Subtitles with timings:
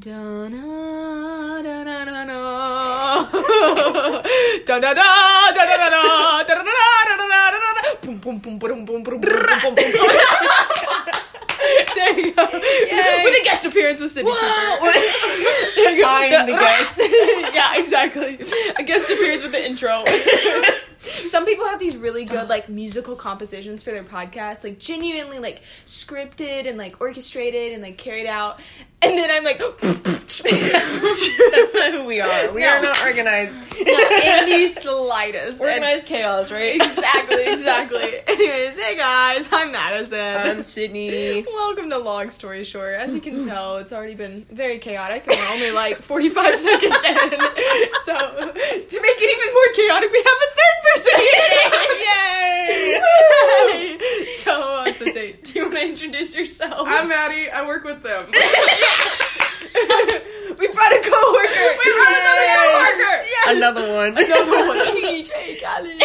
[0.00, 0.62] Da da.
[1.58, 2.94] Da da da da da da
[6.46, 6.74] da da da da
[7.08, 8.02] da da da da da.
[8.02, 9.74] Boom boom boom boom boom boom boom.
[11.94, 12.44] There you go.
[12.52, 14.30] With a guest appearance with Sydney.
[14.30, 14.40] There.
[16.06, 17.00] I'm the guest.
[17.52, 18.38] yeah, exactly.
[18.78, 20.04] A guest appearance with the intro.
[21.00, 25.62] Some people have these really good like musical compositions for their podcast, like genuinely like
[25.86, 28.60] scripted and like orchestrated and like carried out.
[29.00, 32.50] And then I'm like, That's not who we are.
[32.52, 32.68] We No.
[32.68, 33.52] are not organized.
[33.52, 35.60] not in the slightest.
[35.62, 36.74] And- Organized chaos, right?
[36.74, 38.20] exactly, exactly.
[38.26, 40.18] Anyways, hey guys, I'm Madison.
[40.20, 41.44] I'm Sydney.
[41.46, 42.94] Welcome to Long Story Short.
[42.94, 46.84] As you can tell, it's already been very chaotic, and we're only like 45 seconds
[47.08, 47.30] in.
[48.04, 53.00] So, to make it even more chaotic, we have a third person here today!
[53.68, 54.34] Yay!
[54.34, 56.86] So, I was gonna say, do you want to introduce yourself?
[56.88, 57.50] I'm Maddie.
[57.50, 58.26] I work with them.
[60.58, 61.66] we brought a coworker!
[61.78, 63.16] We brought another coworker!
[63.24, 63.56] Yes!
[63.56, 64.12] Another one.
[64.18, 64.78] Another one.
[64.94, 66.02] DJ Khaled.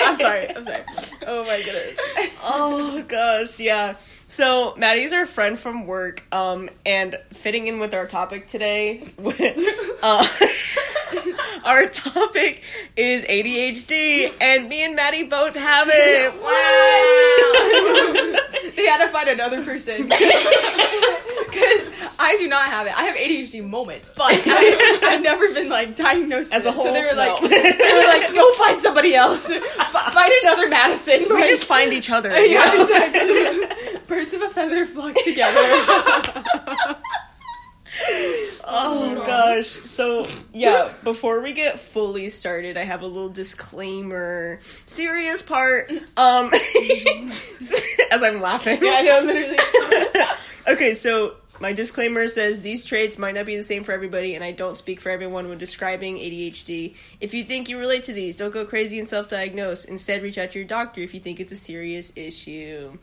[0.00, 0.84] I'm sorry, I'm sorry.
[1.26, 1.98] Oh my goodness.
[2.42, 3.96] Oh gosh, yeah.
[4.28, 9.08] So Maddie's our friend from work, um, and fitting in with our topic today,
[10.02, 10.26] uh,
[11.64, 12.62] our topic
[12.96, 16.32] is ADHD, and me and Maddie both have it.
[16.34, 16.42] What?
[18.76, 20.22] they had to find another person because
[22.18, 22.96] I do not have it.
[22.98, 26.76] I have ADHD moments, but I, I've never been like diagnosed As a it.
[26.76, 27.48] So they were whole, like, no.
[27.48, 31.24] they were like, go find somebody else, F- find another Madison.
[31.28, 32.30] We Like, just find each other.
[32.44, 33.98] yeah, exactly.
[34.06, 35.60] Birds of a feather flock together.
[38.74, 39.66] Oh gosh.
[39.66, 44.60] So, yeah, before we get fully started, I have a little disclaimer.
[44.86, 45.90] Serious part.
[46.16, 46.50] Um
[48.10, 48.78] as I'm laughing.
[48.82, 50.28] yeah, I know, literally.
[50.68, 54.42] okay, so my disclaimer says these traits might not be the same for everybody, and
[54.42, 56.96] I don't speak for everyone when describing ADHD.
[57.20, 59.84] If you think you relate to these, don't go crazy and self diagnose.
[59.84, 62.98] Instead, reach out to your doctor if you think it's a serious issue.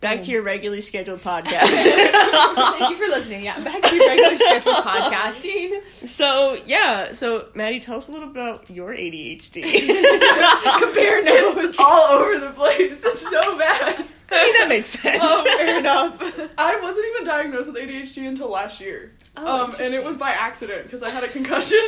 [0.00, 1.68] Back to your regularly scheduled podcast.
[1.68, 3.44] Thank you for listening.
[3.44, 5.80] Yeah, back to your regular scheduled podcasting.
[6.06, 9.62] so, yeah, so Maddie, tell us a little about your ADHD.
[10.82, 11.76] Compare notes.
[11.78, 13.04] all over the place.
[13.04, 14.04] It's so bad.
[14.28, 15.18] I mean, that makes sense.
[15.22, 16.20] Oh, fair enough.
[16.58, 19.12] I wasn't even diagnosed with ADHD until last year.
[19.36, 21.78] Oh, um, and it was by accident because I had a concussion.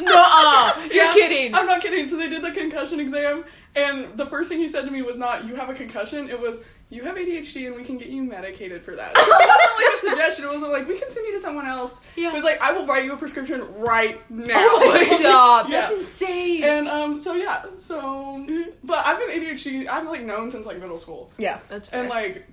[0.00, 1.54] No, you're Yeah, kidding.
[1.54, 2.06] I'm not kidding.
[2.08, 3.44] So they did the concussion exam,
[3.74, 6.38] and the first thing he said to me was not "you have a concussion." It
[6.40, 6.60] was
[6.90, 9.94] "you have ADHD, and we can get you medicated for that." So it wasn't like
[9.94, 10.44] a suggestion.
[10.44, 12.00] It wasn't like we can send you to someone else.
[12.16, 12.28] Yeah.
[12.28, 14.54] It was like I will write you a prescription right oh now.
[14.88, 15.68] Like, Stop.
[15.68, 15.80] yeah.
[15.80, 16.64] That's insane.
[16.64, 18.70] And um, so yeah, so mm-hmm.
[18.84, 19.88] but I've been ADHD.
[19.88, 22.46] I've like known since like middle school, yeah, That's and like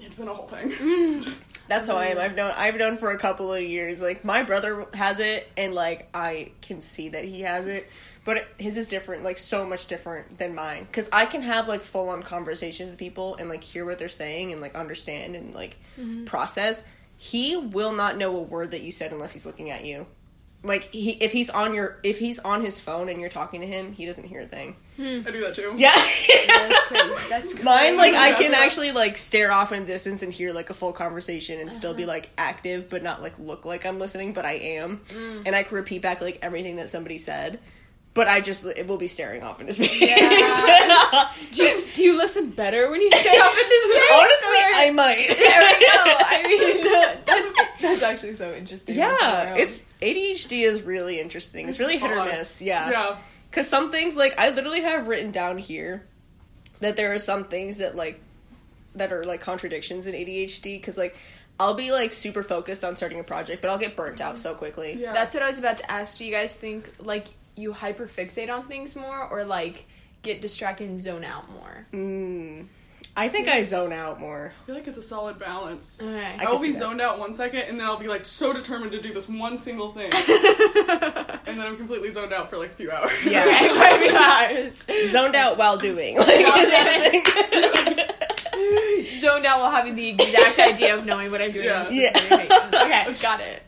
[0.00, 0.70] it's been a whole thing.
[0.70, 1.34] Mm.
[1.68, 2.16] that's how I am.
[2.16, 2.20] Mm.
[2.20, 4.02] I've known I've known for a couple of years.
[4.02, 7.88] Like my brother has it, and like I can see that he has it,
[8.24, 10.84] but his is different, like so much different than mine.
[10.84, 14.08] Because I can have like full on conversations with people and like hear what they're
[14.08, 16.24] saying and like understand and like mm-hmm.
[16.24, 16.82] process.
[17.16, 20.06] He will not know a word that you said unless he's looking at you.
[20.62, 23.66] Like he, if he's on your, if he's on his phone and you're talking to
[23.66, 24.76] him, he doesn't hear a thing.
[24.96, 25.20] Hmm.
[25.26, 25.74] I do that too.
[25.76, 25.90] Yeah.
[25.90, 27.28] That's crazy.
[27.28, 27.64] That's crazy.
[27.64, 28.58] Mine, like, I can Yeah.
[28.58, 31.94] actually, like, stare off in the distance and hear, like, a full conversation and still
[31.94, 32.12] be, uh-huh.
[32.12, 35.00] like, active, but not, like, look like I'm listening, but I am.
[35.08, 35.42] Mm.
[35.46, 37.58] And I can repeat back, like, everything that somebody said.
[38.14, 39.90] But I just, it will be staring off into space.
[41.50, 44.10] Do you, do you listen better when you stare off in this place?
[44.12, 45.28] Honestly, or- I might.
[45.28, 46.02] There we go.
[46.20, 48.96] I mean, that's that's actually so interesting.
[48.96, 51.68] Yeah, it's ADHD is really interesting.
[51.68, 52.62] It's, It's really hit or miss.
[52.62, 52.90] Yeah.
[52.90, 53.16] Yeah.
[53.50, 56.04] Because some things, like, I literally have written down here
[56.80, 58.20] that there are some things that, like,
[58.96, 60.76] that are, like, contradictions in ADHD.
[60.76, 61.16] Because, like,
[61.60, 64.42] I'll be, like, super focused on starting a project, but I'll get burnt out mm-hmm.
[64.42, 64.96] so quickly.
[65.00, 65.12] Yeah.
[65.12, 66.18] That's what I was about to ask.
[66.18, 69.86] Do you guys think like you hyperfixate on things more, or like
[70.22, 71.86] get distracted and zone out more?
[71.92, 72.66] Mm.
[73.16, 74.52] I think I zone out more.
[74.62, 75.98] I feel like it's a solid balance.
[76.02, 76.36] Okay.
[76.38, 78.90] I I'll can be zoned out one second, and then I'll be like so determined
[78.92, 82.74] to do this one single thing, and then I'm completely zoned out for like a
[82.74, 83.12] few hours.
[83.24, 83.44] Yeah.
[83.44, 84.10] Okay, might be
[84.96, 85.10] ours.
[85.10, 86.16] Zoned out while doing.
[86.24, 86.86] Like, While is doing.
[86.86, 88.06] everything.
[89.08, 91.66] Zoned out while having the exact idea of knowing what I'm doing.
[91.66, 91.80] Yeah.
[91.82, 92.74] in specific things.
[92.74, 93.62] Okay, got it.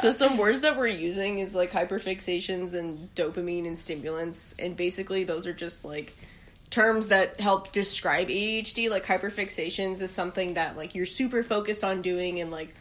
[0.00, 5.24] So some words that we're using is like hyperfixations and dopamine and stimulants, and basically
[5.24, 6.16] those are just like
[6.70, 8.90] terms that help describe ADHD.
[8.90, 12.74] Like hyperfixations is something that like you're super focused on doing, and like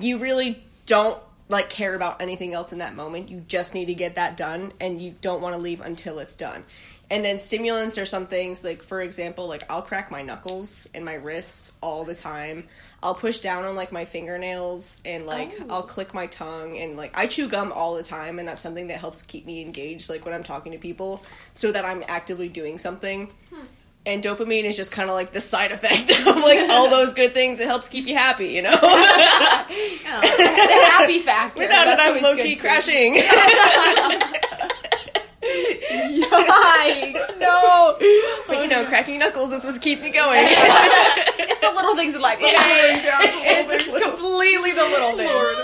[0.00, 3.28] you really don't like care about anything else in that moment.
[3.28, 6.34] You just need to get that done, and you don't want to leave until it's
[6.34, 6.64] done.
[7.08, 11.04] And then stimulants are some things like, for example, like I'll crack my knuckles and
[11.04, 12.64] my wrists all the time.
[13.00, 15.66] I'll push down on like my fingernails and like Oh.
[15.70, 18.88] I'll click my tongue and like I chew gum all the time and that's something
[18.88, 21.22] that helps keep me engaged like when I'm talking to people
[21.52, 23.30] so that I'm actively doing something.
[23.54, 23.60] Hmm.
[24.04, 27.34] And dopamine is just kind of like the side effect of like all those good
[27.34, 27.60] things.
[27.60, 28.76] It helps keep you happy, you know.
[30.08, 31.64] Oh, the happy factor.
[31.64, 33.16] Without it, I'm low-key crashing.
[35.96, 37.38] Yikes!
[37.38, 37.96] No.
[38.46, 40.40] but you know, cracking knuckles is what's keep me going.
[40.48, 42.38] it's the little things in life.
[42.38, 42.52] Okay?
[42.52, 45.30] Yeah, It's completely the little things.
[45.30, 45.56] Lord.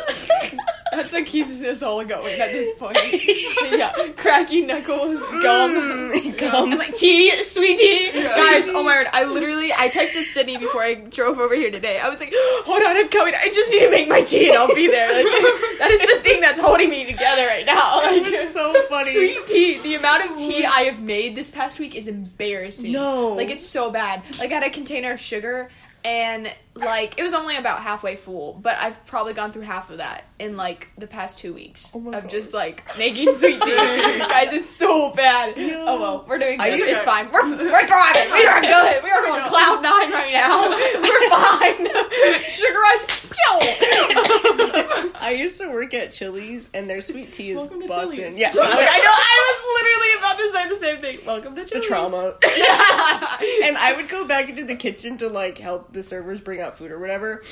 [0.93, 2.99] That's what keeps us all going at this point.
[3.73, 5.75] yeah, cracky knuckles, gum.
[5.75, 6.73] Mm, gum.
[6.73, 8.11] I'm like, tea, sweet tea.
[8.13, 8.37] Yeah.
[8.37, 9.07] Guys, oh my word.
[9.13, 11.99] I literally, I texted Sydney before I drove over here today.
[11.99, 13.33] I was like, hold on, I'm coming.
[13.35, 15.09] I just need to make my tea and I'll be there.
[15.09, 15.25] Like,
[15.79, 17.97] that is the thing that's holding me together right now.
[18.03, 19.11] Like, It's so funny.
[19.13, 19.79] Sweet tea.
[19.79, 22.93] The amount of tea I have made this past week is embarrassing.
[22.93, 23.29] No.
[23.29, 24.23] Like, it's so bad.
[24.39, 25.71] Like, I had a container of sugar
[26.05, 29.99] and, like, it was only about halfway full, but I've probably gone through half of
[29.99, 32.31] that in, like, the past two weeks Oh of God.
[32.31, 33.77] just, like, making sweet tea.
[34.19, 35.55] Guys, it's so bad.
[35.59, 36.81] Oh, well, we're doing I good.
[36.81, 37.31] It's to- fine.
[37.31, 38.33] We're, we're thriving.
[38.33, 39.03] We are good.
[39.05, 40.71] We are on cloud nine right now.
[41.03, 42.51] We're fine.
[42.51, 43.23] Sugar rush.
[43.23, 45.13] Pew.
[45.21, 48.19] I used to work at Chili's, and their sweet tea is Welcome to busting.
[48.19, 48.39] Chili's.
[48.39, 48.63] Yeah, I know.
[48.63, 51.27] I was literally about to say the same thing.
[51.27, 51.85] Welcome to Chili's.
[51.85, 52.35] the trauma.
[52.57, 53.67] Yeah.
[53.69, 56.79] and I would go back into the kitchen to like help the servers bring out
[56.79, 57.43] food or whatever.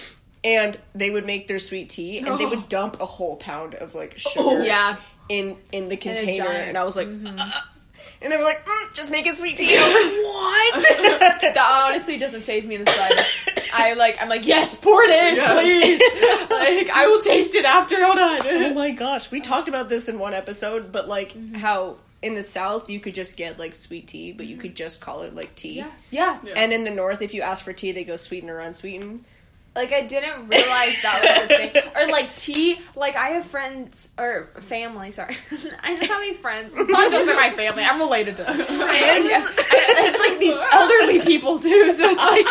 [0.42, 3.94] And they would make their sweet tea, and they would dump a whole pound of
[3.94, 4.96] like sugar yeah.
[5.28, 7.60] in in the container, giant- and I was like, "Uh,"
[8.22, 11.84] and they were like, mm, "Just making sweet tea." And I was like, "What?" That
[11.88, 13.50] honestly doesn't phase me in the slightest.
[13.74, 14.16] I like.
[14.20, 16.00] I'm like, yes, pour it in, please.
[16.50, 18.02] like, I will taste it after.
[18.04, 18.40] Hold on.
[18.46, 22.42] oh my gosh, we talked about this in one episode, but like how in the
[22.42, 24.62] South you could just get like sweet tea, but you mm-hmm.
[24.62, 25.74] could just call it like tea.
[25.74, 25.90] Yeah.
[26.10, 26.38] Yeah.
[26.42, 26.54] Yeah.
[26.56, 29.24] And in the North, if you ask for tea, they go sweetened or unsweetened.
[29.76, 31.82] Like I didn't realize that was a thing.
[31.96, 32.80] Or like tea.
[32.96, 35.10] Like I have friends or family.
[35.12, 35.36] Sorry,
[35.80, 36.76] I just have these friends.
[36.76, 37.84] Not just my family.
[37.84, 38.56] I'm related to them.
[38.56, 38.66] Friends?
[39.56, 41.92] it's like these elderly people too.
[41.94, 42.46] So it's like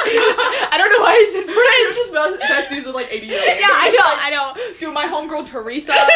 [0.72, 1.96] I don't know why I said You're friends.
[2.00, 3.60] just best- besties like 80 year olds.
[3.60, 4.48] Yeah, I know, I know.
[4.80, 6.08] Dude, my homegirl Teresa, like,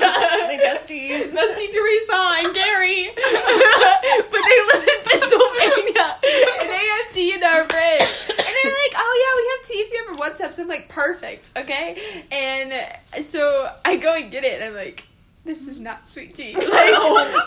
[0.00, 1.32] My besties.
[1.32, 7.64] Dusty Teresa and Gary, but they live in Pennsylvania and they have tea in their
[7.68, 8.12] fridge.
[8.28, 10.88] And they're like, "Oh yeah, we have tea if you ever WhatsApp." So I'm like,
[10.88, 15.04] "Perfect, okay." And so I go and get it, and I'm like.
[15.46, 16.54] This is not sweet tea.
[16.54, 16.64] Like,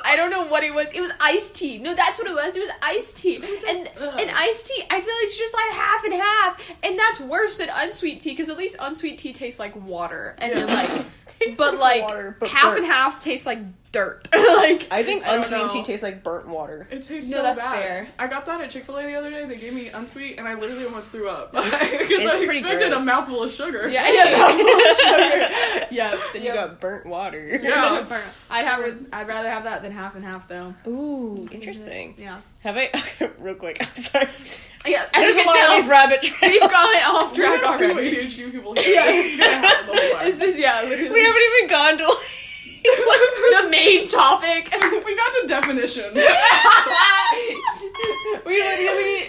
[0.05, 0.91] I don't know what it was.
[0.91, 1.79] It was iced tea.
[1.79, 2.55] No, that's what it was.
[2.55, 3.39] It was iced tea.
[3.43, 4.19] Oh, and ugh.
[4.19, 7.57] and iced tea, I feel like it's just like half and half, and that's worse
[7.57, 11.05] than unsweet tea because at least unsweet tea tastes like water, and then like,
[11.57, 12.83] but like like water, but half burnt.
[12.83, 13.59] and half tastes like
[13.97, 14.27] dirt.
[14.33, 16.87] like I think I unsweetened tea tastes like burnt water.
[16.91, 17.73] It tastes No, so that's bad.
[17.73, 18.07] fair.
[18.19, 19.45] I got that at Chick Fil A the other day.
[19.45, 22.89] They gave me unsweet, and I literally almost threw up because it's I pretty expected
[22.91, 23.03] gross.
[23.03, 23.89] a mouthful of sugar.
[23.89, 25.85] yeah, yeah, sugar.
[25.91, 26.19] yeah.
[26.33, 27.59] Then you got burnt water.
[27.61, 28.05] Yeah.
[28.49, 30.73] I'd have I'd rather have that than half and half though.
[30.85, 31.53] Ooh, mm-hmm.
[31.53, 32.15] interesting.
[32.17, 32.41] Yeah.
[32.61, 32.91] Have I?
[33.39, 34.27] real quick, I'm sorry.
[34.85, 35.05] Yeah.
[35.13, 36.51] There's a lot tell, of these rabbit trails.
[36.51, 38.15] We've gone off We have track two already.
[38.17, 38.83] ADHD people here.
[38.87, 40.25] It's gonna happen the whole time.
[40.25, 42.15] This is yeah, literally We haven't even gone to.
[42.95, 44.71] The main topic.
[45.05, 46.15] we got to definitions.
[48.45, 49.23] we literally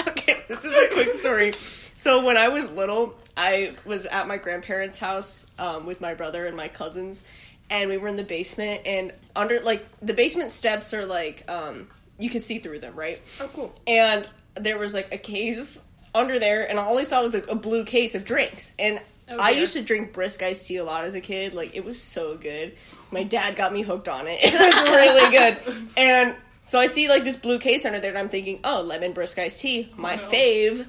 [0.08, 1.52] okay, this is a quick story.
[1.52, 6.46] So when I was little, I was at my grandparents' house um, with my brother
[6.46, 7.24] and my cousins,
[7.70, 8.82] and we were in the basement.
[8.86, 13.20] And under like the basement steps are like um, you can see through them, right?
[13.40, 13.74] Oh cool.
[13.86, 15.82] and there was like a case
[16.14, 18.74] under there, and all I saw was like a blue case of drinks.
[18.78, 21.54] And Oh, I used to drink brisk iced tea a lot as a kid.
[21.54, 22.76] Like it was so good.
[23.10, 24.40] My dad got me hooked on it.
[24.42, 25.86] It was really good.
[25.96, 29.12] And so I see like this blue case under there, and I'm thinking, oh, lemon
[29.12, 30.22] brisk iced tea, my no.
[30.22, 30.86] fave.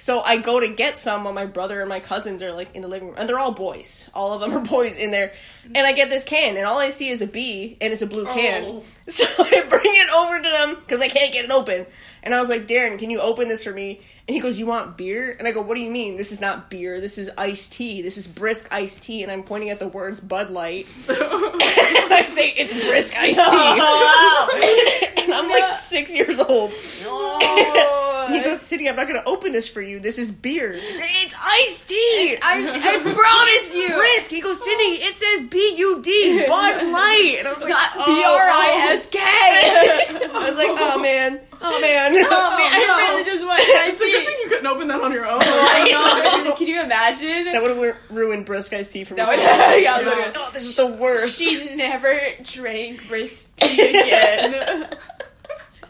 [0.00, 2.82] So I go to get some while my brother and my cousins are like in
[2.82, 4.08] the living room, and they're all boys.
[4.14, 5.32] All of them are boys in there.
[5.74, 8.06] And I get this can, and all I see is a B, and it's a
[8.06, 8.64] blue can.
[8.64, 8.82] Oh.
[9.08, 11.86] So I bring it over to them because I can't get it open.
[12.22, 14.02] And I was like, Darren, can you open this for me?
[14.28, 15.34] And he goes, You want beer?
[15.38, 16.16] And I go, What do you mean?
[16.16, 17.00] This is not beer.
[17.00, 18.02] This is iced tea.
[18.02, 19.22] This is brisk iced tea.
[19.22, 20.86] And I'm pointing at the words Bud Light.
[21.08, 25.22] and I say, It's brisk iced tea.
[25.24, 26.72] and I'm like six years old.
[27.06, 29.98] Oh, And he goes, City, I'm not going to open this for you.
[30.00, 30.72] This is beer.
[30.76, 32.36] It's iced tea.
[32.42, 33.88] I, I promise you.
[33.96, 34.30] brisk.
[34.30, 37.36] He goes, Sydney, it says B U D, Bud Light.
[37.38, 39.18] And I was like, Not oh, B R I S K.
[39.22, 42.12] I was like, oh man, oh man.
[42.14, 42.96] Oh man, I no.
[43.16, 45.38] really just want my It's a good thing you couldn't open that on your own.
[45.42, 46.54] I know.
[46.54, 47.44] Can you imagine?
[47.52, 49.18] That would have ruined brisk iced tea for me.
[49.18, 49.78] That would- forever.
[49.78, 50.06] yeah, Yeah.
[50.06, 50.32] literally.
[50.36, 51.38] Oh, this is the worst.
[51.38, 54.88] She never drank brisk tea again.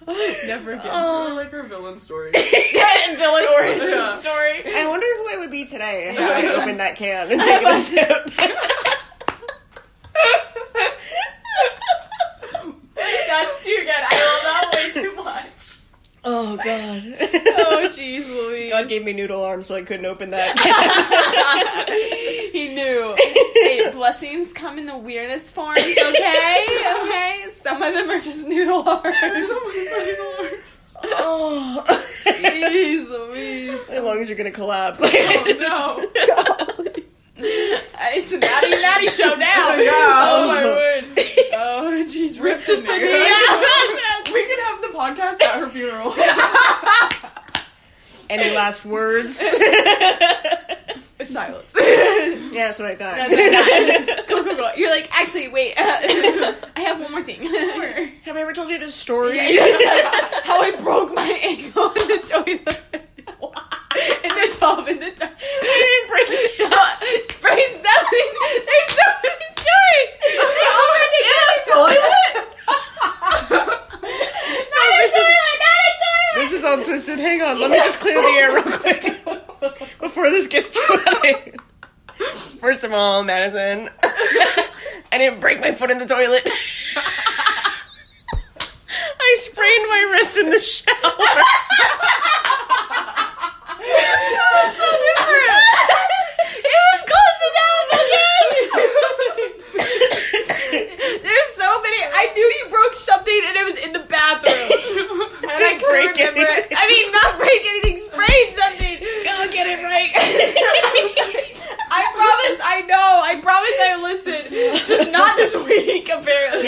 [0.46, 0.86] Never again.
[0.90, 1.30] Oh.
[1.32, 2.32] Or like her villain story.
[3.18, 4.12] Villain origin Yeah.
[4.14, 4.62] story.
[4.74, 6.28] I wonder who I would be today if Yeah.
[6.28, 8.30] I opened that can and taken a sip.
[12.94, 13.90] That's too good.
[13.90, 15.78] I love that way too much.
[16.28, 17.16] Oh god.
[17.70, 18.70] Oh jeez, Louise.
[18.70, 20.58] God gave me noodle arms so I couldn't open that.
[22.52, 23.14] he knew.
[23.54, 26.66] Hey, blessings come in the weirdest forms, okay?
[27.02, 27.46] Okay?
[27.62, 29.04] Some of them are just noodle arms.
[31.04, 31.84] oh.
[32.24, 33.90] Jeez, Louise.
[33.90, 35.00] As long as you're gonna collapse.
[35.02, 36.84] Oh no.
[37.40, 39.68] It's a Natty Natty show now.
[39.68, 39.92] Oh, yeah.
[39.92, 41.04] Oh my word.
[41.52, 44.04] Oh jeez, ripped to Sydney.
[44.38, 46.14] We could have the podcast at her funeral.
[48.30, 49.38] Any last words?
[51.24, 51.74] Silence.
[51.80, 53.16] yeah, that's what I thought.
[53.16, 54.28] That's what I thought.
[54.28, 54.70] Go, go, go.
[54.76, 55.74] You're like, actually, wait.
[55.76, 57.42] I have one more thing.
[58.22, 59.36] Have I ever told you this story?
[59.38, 62.80] How I broke my ankle in the toilet.
[64.22, 65.30] in the tub, in the tub.
[65.34, 67.26] I didn't break it.
[67.32, 68.28] Sprained something.
[68.68, 70.12] There's so many stories.
[70.22, 71.58] They all to in the
[73.56, 73.82] toilet.
[74.98, 76.36] This is- toilet, not a toilet.
[76.36, 77.18] This is all twisted.
[77.18, 79.02] Hang on, let me just clear the air real quick
[80.00, 81.52] before this gets too high.
[82.60, 84.68] First of all, Madison, I
[85.18, 86.42] didn't break my foot in the toilet.
[89.20, 90.94] I sprained my wrist in the shower.
[93.78, 95.64] That was so different.
[96.64, 98.42] it was close enough, okay?
[101.22, 101.96] There's so many.
[102.14, 105.22] I knew you broke something and it was in the bathroom.
[105.42, 106.48] And I couldn't break remember it.
[106.48, 106.76] anything.
[106.78, 108.96] I mean, not break anything, sprain something.
[108.98, 110.12] Go get it right.
[111.90, 113.22] I promise I know.
[113.24, 114.48] I promise I listened.
[114.86, 116.66] Just not this week, apparently.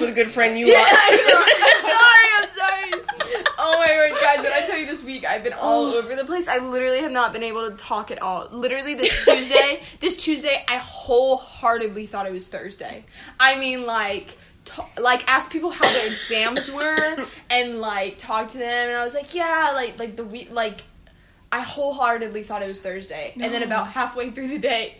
[0.00, 0.86] Yeah, yeah, it's just what a good friend you Yeah, are.
[0.88, 1.44] I know.
[1.68, 2.28] I'm sorry.
[2.38, 3.44] I'm sorry.
[3.60, 4.42] Oh my word, guys!
[4.44, 5.98] When I tell you this week, I've been all oh.
[5.98, 6.48] over the place.
[6.48, 8.48] I literally have not been able to talk at all.
[8.52, 13.04] Literally, this Tuesday, this Tuesday, I wholeheartedly thought it was Thursday.
[13.40, 14.36] I mean, like.
[14.64, 17.16] t- Like ask people how their exams were
[17.50, 20.82] and like talk to them and I was like yeah like like the week like
[21.50, 24.98] I wholeheartedly thought it was Thursday and then about halfway through the day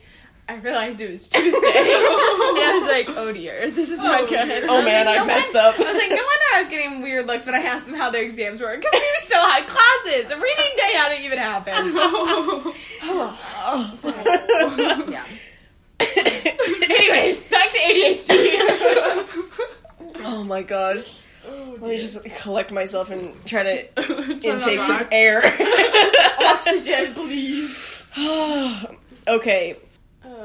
[0.50, 4.26] I realized it was Tuesday and I was like oh dear this is not Oh,
[4.26, 4.66] good dear.
[4.68, 5.74] Oh, man, like, I messed won- up.
[5.74, 8.08] I was like no wonder I was getting weird looks when I asked them how
[8.10, 12.74] their exams were because we still had classes A reading day hadn't even happened oh.
[13.02, 13.38] oh.
[14.04, 15.06] oh.
[15.10, 15.24] yeah
[16.90, 18.34] anyways back to ADHD
[20.24, 21.20] oh my gosh.
[21.46, 25.42] Oh, Let me just collect myself and try to intake some air.
[26.40, 28.04] oxygen please
[29.28, 29.76] okay.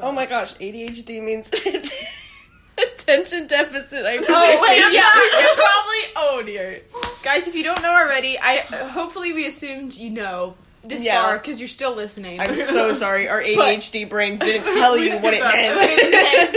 [0.02, 1.48] Oh my gosh, ADHD means
[2.78, 4.04] attention deficit.
[4.04, 5.10] I Oh wait, yeah,
[5.40, 6.02] you're probably.
[6.16, 6.82] Oh dear,
[7.22, 11.22] guys, if you don't know already, I hopefully we assumed you know this Yeah.
[11.22, 12.40] far because you're still listening.
[12.40, 13.28] I'm so sorry.
[13.28, 16.52] Our ADHD brain didn't tell you what it meant.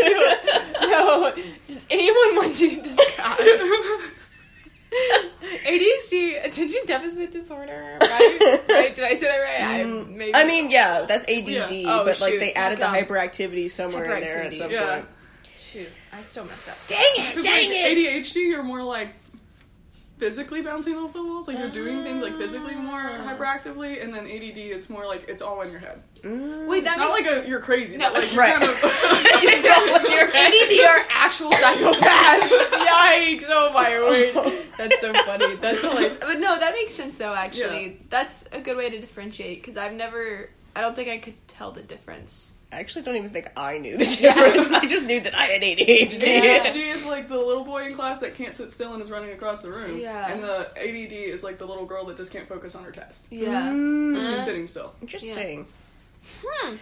[0.82, 1.34] no,
[1.68, 3.38] does anyone want to describe
[5.66, 7.98] ADHD, attention deficit disorder?
[8.02, 8.64] Right?
[8.70, 8.96] right?
[8.96, 9.62] Did I say that right?
[9.62, 10.32] I, maybe.
[10.32, 11.66] Mm, I mean, yeah, that's ADD, Yeah.
[12.00, 12.40] Oh, but like shoot.
[12.40, 14.96] they added the hyperactivity somewhere in there at some Yeah.
[14.96, 15.06] point.
[15.58, 16.76] shoot, I still messed up.
[16.88, 17.44] Dang it!
[17.44, 17.98] Dang like it!
[17.98, 19.10] ADHD, you're more like
[20.18, 21.48] physically bouncing off the walls.
[21.48, 23.34] Like you're doing things like physically more Ah.
[23.34, 26.02] hyperactively, and then ADD, it's more like it's all in your head.
[26.24, 28.60] Wait, that Not like a you're crazy, No, but like you're right.
[28.60, 28.84] kind of.
[30.36, 32.50] ADD are actual psychopaths.
[32.88, 33.46] Yikes!
[33.48, 35.56] Oh my word, that's so funny.
[35.56, 36.18] That's hilarious.
[36.18, 37.34] But no, that makes sense though.
[37.34, 37.94] Actually, Yeah.
[38.10, 40.50] that's a good way to differentiate because I've never.
[40.76, 42.52] I don't think I could tell the difference.
[42.72, 44.72] I actually don't even think I knew the difference.
[44.72, 46.20] I just knew that I had ADHD.
[46.20, 49.32] ADHD is like the little boy in class that can't sit still and is running
[49.32, 50.00] across the room.
[50.00, 50.30] Yeah.
[50.32, 53.28] And the ADD is like the little girl that just can't focus on her test.
[53.32, 53.70] Yeah.
[53.72, 54.94] Mm, She's Uh, sitting still.
[55.02, 55.66] Interesting.
[56.44, 56.76] Hmm.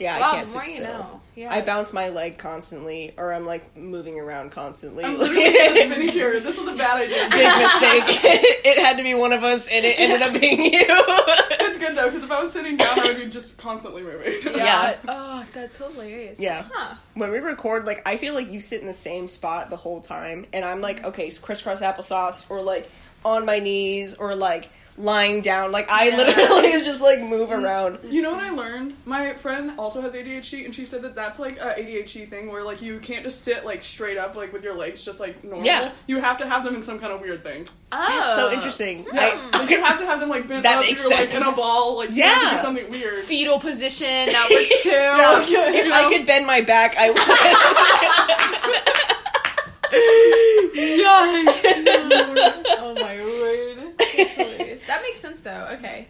[0.00, 0.92] Yeah, wow, I can't the more sit you still.
[0.92, 1.20] know.
[1.36, 1.52] Yeah.
[1.52, 5.04] I bounce my leg constantly, or I'm like moving around constantly.
[5.04, 6.42] I'm literally in a spinning.
[6.42, 7.28] This was a bad idea.
[7.30, 8.24] Big mistake.
[8.64, 10.80] it had to be one of us, and it ended up being you.
[11.62, 14.40] It's good though, because if I was sitting down, I would be just constantly moving.
[14.42, 14.56] yeah.
[14.56, 14.96] Yeah.
[15.06, 16.40] Oh, that's hilarious.
[16.40, 16.64] Yeah.
[16.72, 16.96] Huh.
[17.14, 20.00] when we record, like I feel like you sit in the same spot the whole
[20.00, 21.06] time, and I'm like, mm-hmm.
[21.08, 22.90] okay, so crisscross applesauce, or like
[23.24, 25.72] on my knees, or like lying down.
[25.72, 26.16] Like I Yeah.
[26.16, 27.98] literally just like move mm, around.
[28.04, 28.94] You know what I learned?
[29.04, 32.62] My friend also has ADHD, and she said that that's like a ADHD thing where
[32.62, 35.64] like you can't just sit like straight up like with your legs just like normal.
[35.64, 35.90] Yeah.
[36.06, 37.66] You have to have them in some kind of weird thing.
[37.92, 38.06] Oh.
[38.06, 39.06] That's so interesting.
[39.12, 39.48] Yeah.
[39.52, 40.84] I, like you have to have them like bent That up.
[40.84, 41.42] makes you're like sense.
[41.42, 41.96] in a ball.
[41.96, 42.50] Like you have to Yeah.
[42.52, 43.22] do something weird.
[43.24, 44.06] Fetal position.
[44.30, 44.90] That works too.
[44.90, 45.42] Yeah.
[45.74, 47.18] if You I could bend my back, I would.
[50.70, 52.66] Yikes.
[52.78, 54.49] Oh my hilarious.
[54.90, 55.68] That makes sense though.
[55.74, 56.08] Okay.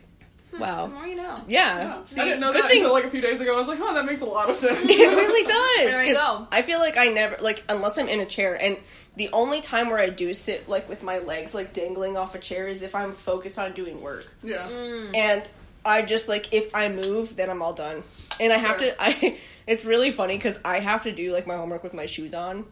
[0.52, 0.86] The Wow.
[0.88, 1.34] more you know.
[1.46, 1.78] Yeah.
[1.78, 2.04] Yeah.
[2.06, 3.54] See, I didn't know good that thing- until like a few days ago.
[3.54, 4.80] I was like, oh, that makes a lot of sense.
[4.90, 5.92] It really does.
[5.92, 6.48] There we 'cause go.
[6.50, 8.76] I feel like I never like unless I'm in a chair, and
[9.16, 12.38] the only time where I do sit like with my legs like dangling off a
[12.40, 14.26] chair is if I'm focused on doing work.
[14.42, 14.66] yeah.
[14.72, 15.16] Mm.
[15.16, 15.42] and
[15.84, 18.02] I just like if I move, then I'm all done.
[18.40, 18.94] And I have to.
[19.02, 19.36] I
[19.68, 22.66] it's really funny because I have to do like my homework with my shoes on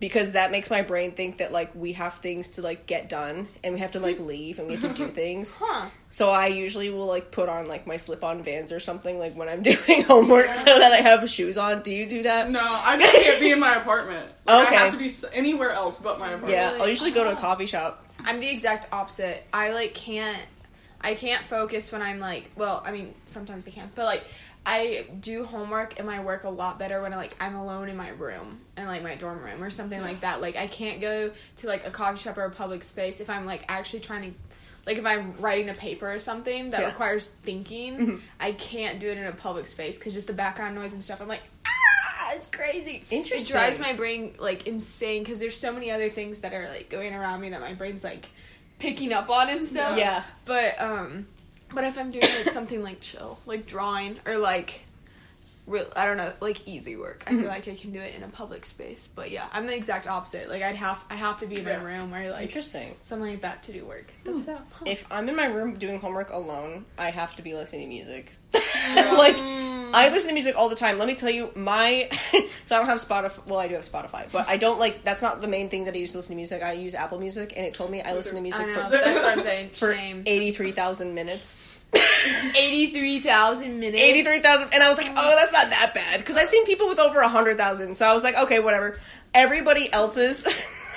[0.00, 3.46] because that makes my brain think that like we have things to like get done
[3.62, 4.26] and we have to like hmm.
[4.26, 5.56] leave and we have to do things.
[5.60, 5.88] Huh.
[6.08, 9.48] So I usually will like put on like my slip-on Vans or something like when
[9.48, 11.82] I'm doing homework so that I have shoes on.
[11.82, 12.50] Do you do that?
[12.50, 14.26] No, I just can't be in my apartment.
[14.46, 14.76] Like, Okay.
[14.76, 16.52] I have to be anywhere else but my apartment.
[16.52, 18.06] Yeah, I'll usually go to a coffee shop.
[18.24, 19.44] I'm the exact opposite.
[19.52, 20.40] I like can't
[21.02, 24.24] I can't focus when I'm like well, I mean sometimes I can't, but like
[24.66, 27.96] I do homework and my work a lot better when I like I'm alone in
[27.96, 30.40] my room and like my dorm room or something like that.
[30.40, 33.46] Like I can't go to like a coffee shop or a public space if I'm
[33.46, 34.38] like actually trying to
[34.86, 36.86] like if I'm writing a paper or something that Yeah.
[36.88, 38.16] requires thinking, Mm-hmm.
[38.38, 41.20] I can't do it in a public space because just the background noise and stuff.
[41.22, 43.02] I'm like, ah, it's crazy.
[43.10, 43.46] Interesting.
[43.46, 46.88] It drives my brain like insane because there's so many other things that are like
[46.90, 48.28] going around me that my brain's like
[48.78, 49.96] picking up on and stuff.
[49.98, 50.22] Yeah.
[50.44, 51.26] But um,
[51.72, 54.82] but if I'm doing like something like chill, like drawing or like.
[55.66, 57.22] Real, I don't know, like easy work.
[57.26, 57.48] I feel mm-hmm.
[57.48, 60.48] like I can do it in a public space, but yeah, I'm the exact opposite.
[60.48, 61.84] Like I'd have, I have to be in my Yeah.
[61.84, 62.96] room or like Interesting.
[63.02, 64.10] something like that to do work.
[64.24, 64.32] Hmm.
[64.32, 64.60] That's so.
[64.84, 68.32] If I'm in my room doing homework alone, I have to be listening to music.
[68.96, 69.36] Like.
[69.94, 70.98] I listen to music all the time.
[70.98, 72.08] Let me tell you, my
[72.64, 73.46] so I don't have Spotify.
[73.46, 75.04] Well, I do have Spotify, but I don't like.
[75.04, 76.62] That's not the main thing that I use to listen to music.
[76.62, 78.74] I use Apple Music, and it told me I listen to I music know.
[78.74, 79.70] for That's what I'm saying.
[79.72, 80.22] for Shame.
[80.26, 81.76] eighty three thousand minutes.
[82.56, 84.00] Eighty-three thousand minutes.
[84.02, 86.64] Eighty three thousand, and I was like, oh, that's not that bad because I've seen
[86.66, 87.96] people with over hundred thousand.
[87.96, 88.98] So I was like, okay, whatever.
[89.34, 90.42] Everybody else's.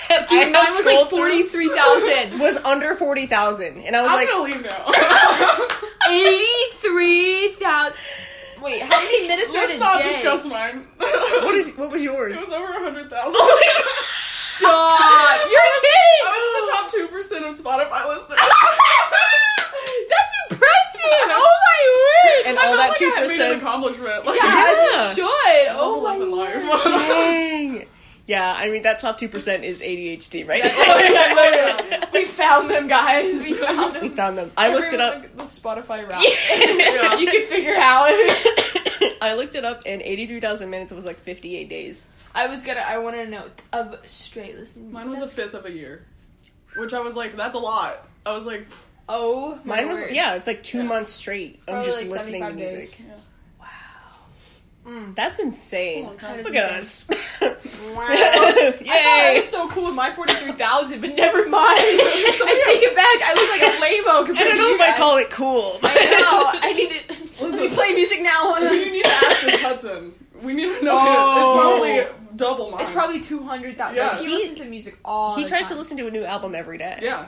[0.09, 2.39] that I mine was like scrolled through forty-three thousand.
[2.39, 4.85] Was under forty thousand, and I was I'm like, gonna leave now.
[8.63, 10.09] Wait, how many minutes are Let's in a not day?
[10.13, 10.85] discuss mine.
[10.97, 12.39] what is what was yours?
[12.41, 13.33] It was over a hundred thousand.
[13.35, 13.59] Oh
[14.23, 15.49] Stop!
[15.51, 16.19] You're kidding.
[16.23, 18.39] I was in the top two percent of Spotify listeners.
[20.09, 21.27] That's impressive.
[21.27, 22.47] Oh my word!
[22.47, 23.61] And I all felt that like two I had made an percent.
[23.61, 24.25] accomplishment.
[24.25, 25.09] Like, yeah, Yeah.
[25.09, 25.67] as you should.
[25.75, 26.69] Oh level my up in word.
[26.69, 26.83] life.
[26.85, 27.87] Dang.
[28.25, 30.63] Yeah, I mean that top two percent is ADHD, right?
[30.63, 32.09] Yeah.
[32.13, 33.41] We found them, guys.
[33.41, 34.01] We found them.
[34.03, 34.51] we found them.
[34.55, 35.21] I looked it up.
[35.35, 36.23] the Spotify route.
[36.23, 37.17] Yeah.
[37.17, 38.07] you can figure out.
[39.21, 42.07] I looked it up, and eighty-three thousand minutes was like fifty-eight days.
[42.35, 42.81] I was gonna.
[42.81, 44.91] I want to know of straight listening.
[44.91, 46.05] Mine was a fifth of a year,
[46.75, 48.07] which I was like, that's a lot.
[48.25, 48.67] I was like,
[49.09, 50.11] Oh, my Mine was word.
[50.11, 50.83] yeah, it's like two Yeah.
[50.87, 52.73] months straight of Probably just like listening to 75 days.
[52.73, 53.01] music.
[54.85, 55.05] Yeah.
[55.15, 56.09] That's insane.
[56.19, 56.43] That's a.
[56.43, 57.05] Look That at us.
[57.09, 57.17] Wow.
[58.09, 59.39] I thought I Yay!
[59.39, 61.53] was so cool with my forty-three thousand, but never mind.
[61.53, 63.27] I take it back.
[63.27, 65.29] I look like a lame-o I compared I don't know you if I call it
[65.29, 65.79] cool.
[65.83, 66.59] I know.
[66.69, 67.43] I need to.
[67.45, 68.57] Let me play music now.
[68.57, 70.13] You need to ask this Hudson.
[70.41, 71.97] We need to know Oh.
[71.97, 72.81] It's probably double mine.
[72.81, 73.95] It's probably two hundred thousand.
[73.97, 74.17] Yeah.
[74.17, 75.35] he, He- listens to music all.
[75.35, 75.37] The time.
[75.37, 76.99] He the tries to listen to a new album every day.
[77.01, 77.27] yeah.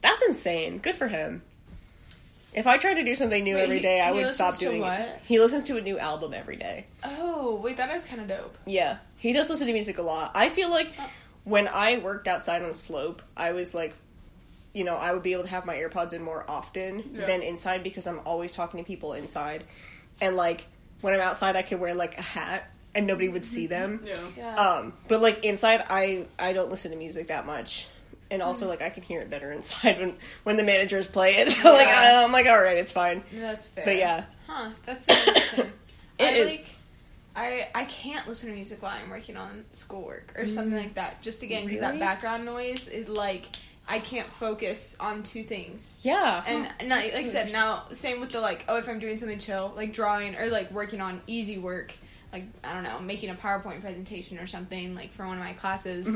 [0.00, 0.78] That's insane.
[0.78, 1.42] Good for him.
[2.54, 4.58] If I tried to do something new Wait, every he- I he would stop listens
[4.58, 5.20] to doing it.
[5.26, 6.86] He listens to a new album every day.
[7.04, 8.56] Oh wait, that is kind of dope.
[8.66, 10.32] Yeah, he does listen to music a lot.
[10.34, 10.90] I feel like
[11.44, 13.94] when I worked outside on the slope, I was like,
[14.72, 17.26] you know, I would be able to have my AirPods in more often Yeah.
[17.26, 19.64] than inside because I'm always talking to people inside.
[20.20, 20.66] And like
[21.00, 24.00] when I'm outside, I could wear like a hat and nobody would see them.
[24.04, 24.16] Yeah.
[24.36, 24.54] Yeah.
[24.56, 27.88] Um, but like inside, I I don't listen to music that much.
[28.30, 28.68] And also, Mm.
[28.70, 30.14] like, I can hear it better inside when
[30.44, 31.50] when the managers play it.
[31.52, 32.18] So, like, Yeah.
[32.20, 33.22] I, I'm like, all right, it's fine.
[33.32, 33.84] That's fair.
[33.84, 34.70] But yeah, Huh.
[34.86, 35.72] That's so interesting.
[36.18, 36.56] It I is.
[36.56, 36.66] like.
[37.36, 41.22] I I can't listen to music while I'm working on schoolwork or something like that.
[41.22, 43.46] Just again because that background noise is like
[43.86, 45.98] I can't focus on two things.
[46.02, 46.42] yeah.
[46.46, 49.38] And not, like I said, now same with the like oh if I'm doing something
[49.38, 51.94] chill like drawing or like working on easy work
[52.32, 55.52] like I don't know making a PowerPoint presentation or something like for one of my
[55.52, 56.08] classes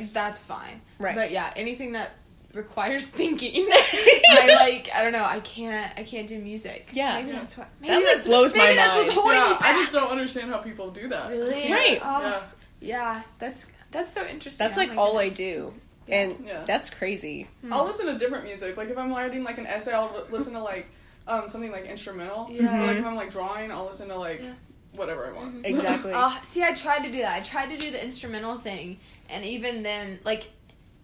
[0.00, 0.80] like that's fine.
[0.94, 1.04] Mm-hmm.
[1.04, 1.14] Right.
[1.14, 2.10] But yeah, anything that
[2.54, 6.88] requires thinking, I like I don't know I can't I can't do music.
[6.92, 7.18] Yeah.
[7.18, 7.38] maybe Yeah.
[7.40, 9.20] that's what That, maybe like, that's, blows my maybe that's what's mind.
[9.20, 9.62] holding me back.
[9.62, 11.30] I just don't understand how people do that.
[11.30, 12.00] really Right.
[12.02, 12.42] Oh, Yeah.
[12.80, 13.22] yeah.
[13.38, 14.64] That's that's so interesting.
[14.66, 15.72] That's Oh like my all I do.
[16.06, 16.20] Yeah.
[16.20, 16.62] And Yeah.
[16.64, 17.48] that's crazy.
[17.70, 18.76] I'll listen to different music.
[18.76, 20.86] Like if I'm writing like an essay, I'll li- listen to like
[21.26, 22.48] um, something like instrumental.
[22.50, 22.82] Yeah.
[22.82, 24.52] Or, like if I'm like drawing, I'll listen to like Yeah.
[24.92, 25.66] whatever I want.
[25.66, 26.12] Exactly.
[26.14, 27.34] Oh, see, I tried to do that.
[27.36, 28.98] I tried to do the instrumental thing,
[29.28, 30.48] and even then, like,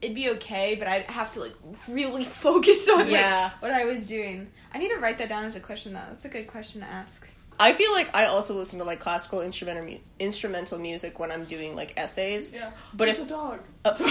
[0.00, 1.54] it'd be okay, but I'd have to like
[1.88, 3.50] really focus on like, Yeah.
[3.60, 4.50] what I was doing.
[4.72, 6.00] I need to write that down as a question, though.
[6.08, 7.28] That's a good question to ask.
[7.60, 11.44] I feel like I also listen to like classical instrumental mu- instrumental music when I'm
[11.44, 12.52] doing like essays.
[12.52, 12.72] Yeah.
[12.92, 13.60] But There's if- a dog.
[13.84, 13.92] Oh.
[13.92, 14.10] Sorry.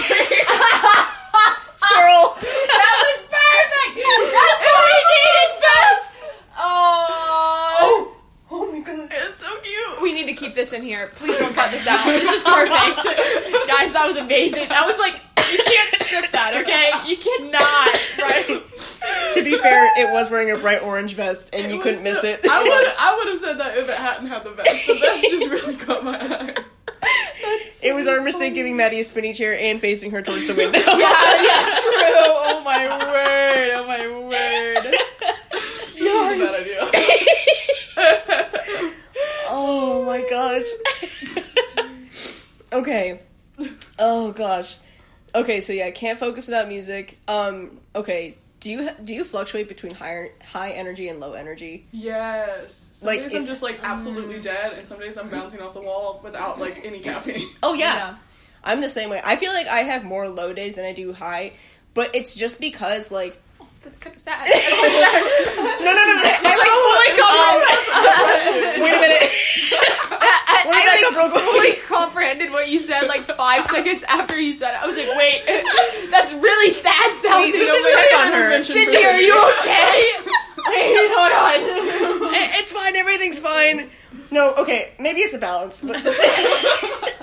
[1.74, 2.34] Squirrel.
[2.40, 4.94] that was perfect.
[10.72, 11.10] In here.
[11.16, 12.04] Please don't cut this out.
[12.04, 13.04] This is perfect.
[13.68, 14.68] Guys, that was amazing.
[14.68, 16.90] That was like, you can't script that, okay?
[17.08, 19.34] You cannot, right?
[19.34, 22.24] To be fair, it was wearing a bright orange vest, and you couldn't was miss
[22.24, 22.46] it.
[22.48, 24.86] I would I would have said that if it hadn't had the vest.
[24.86, 26.54] The vest just really caught my eye.
[27.82, 30.78] It was our mistake giving Maddie a spinny chair and facing her towards the window.
[30.78, 31.92] Yeah, yeah, true.
[32.46, 33.70] Oh my word.
[33.74, 34.94] Oh my word.
[35.96, 36.80] It was a bad idea.
[39.50, 40.64] oh my gosh.
[42.72, 43.20] okay.
[43.98, 44.78] Oh gosh.
[45.34, 47.18] Okay, so yeah, I can't focus without music.
[47.28, 47.80] Um.
[47.94, 48.36] Okay.
[48.60, 51.86] Do you do you fluctuate between high high energy and low energy?
[51.92, 52.92] Yes.
[52.94, 55.82] Some Like, days I'm just like absolutely dead, and some days I'm bouncing off the
[55.82, 57.48] wall without like any caffeine.
[57.62, 58.16] Oh yeah.
[58.62, 59.20] I'm the same way.
[59.22, 61.52] I feel like I have more low days than I do high,
[61.92, 63.38] but it's just because like
[63.84, 64.48] That's kind of sad.
[64.48, 66.24] no no no no.
[66.24, 68.80] I like fully oh, comprehended.
[68.80, 69.28] Oh, wait a minute.
[70.20, 74.74] I, me I, like, fully comprehended what you said like five seconds after you said
[74.74, 74.82] it.
[74.82, 75.44] I was like, wait,
[76.10, 77.52] that's really sad sounding.
[77.52, 78.62] We- we should check on her.
[78.62, 80.16] Cindy, are you okay?
[80.68, 82.34] Wait, hold on.
[82.34, 82.96] It- it's fine.
[82.96, 83.90] Everything's fine.
[84.30, 84.92] No, okay.
[84.98, 85.82] Maybe it's a balance.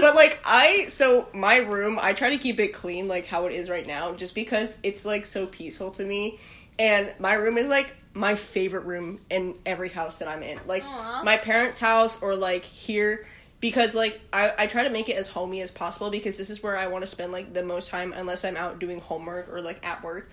[0.00, 3.52] but like I, so my room, I try to keep it clean, like how it
[3.52, 6.38] is right now, just because it's like so peaceful to me.
[6.78, 10.60] And my room is like my favorite room in every house that I'm in.
[10.66, 11.22] Like Aw.
[11.24, 13.26] my parents' house or like here.
[13.60, 16.62] Because like I, I try to make it as homey as possible because this is
[16.62, 19.60] where I want to spend like the most time unless I'm out doing homework or
[19.60, 20.30] like at work.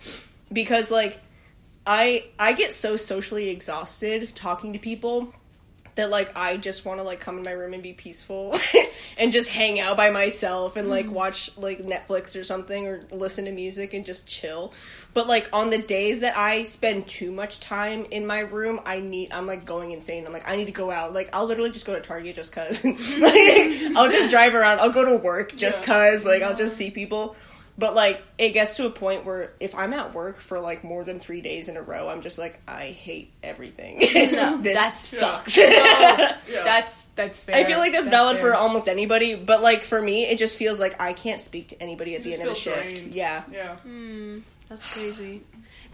[0.53, 1.19] Because like
[1.87, 5.33] I I get so socially exhausted talking to people
[5.95, 8.53] that like I just want to like come in my room and be peaceful
[9.17, 11.15] and just hang out by myself and like mm-hmm.
[11.15, 14.73] watch like Netflix or something or listen to music and just chill.
[15.13, 18.99] But like on the days that I spend too much time in my room, I
[18.99, 20.25] need I'm like going insane.
[20.25, 21.13] I'm like I need to go out.
[21.13, 22.83] Like I'll literally just go to Target just cuz.
[23.19, 23.33] like
[23.95, 24.79] I'll just drive around.
[24.81, 26.11] I'll go to work just Yeah.
[26.11, 27.35] cuz like I'll just see people.
[27.77, 31.03] But like it gets to a point where if I'm at work for like more
[31.03, 33.97] than three days in a row, I'm just like I hate everything.
[34.31, 35.57] No, this that's- sucks.
[36.47, 36.63] Yeah.
[36.63, 37.55] That's that's fair.
[37.55, 38.51] I feel like that's, valid fair.
[38.51, 41.81] for almost anybody, but like for me, it just feels like I can't speak to
[41.81, 42.95] anybody at the end of the shift.
[42.97, 43.13] drained.
[43.13, 43.43] Yeah.
[43.51, 43.75] Yeah.
[43.77, 45.41] Hmm, that's crazy.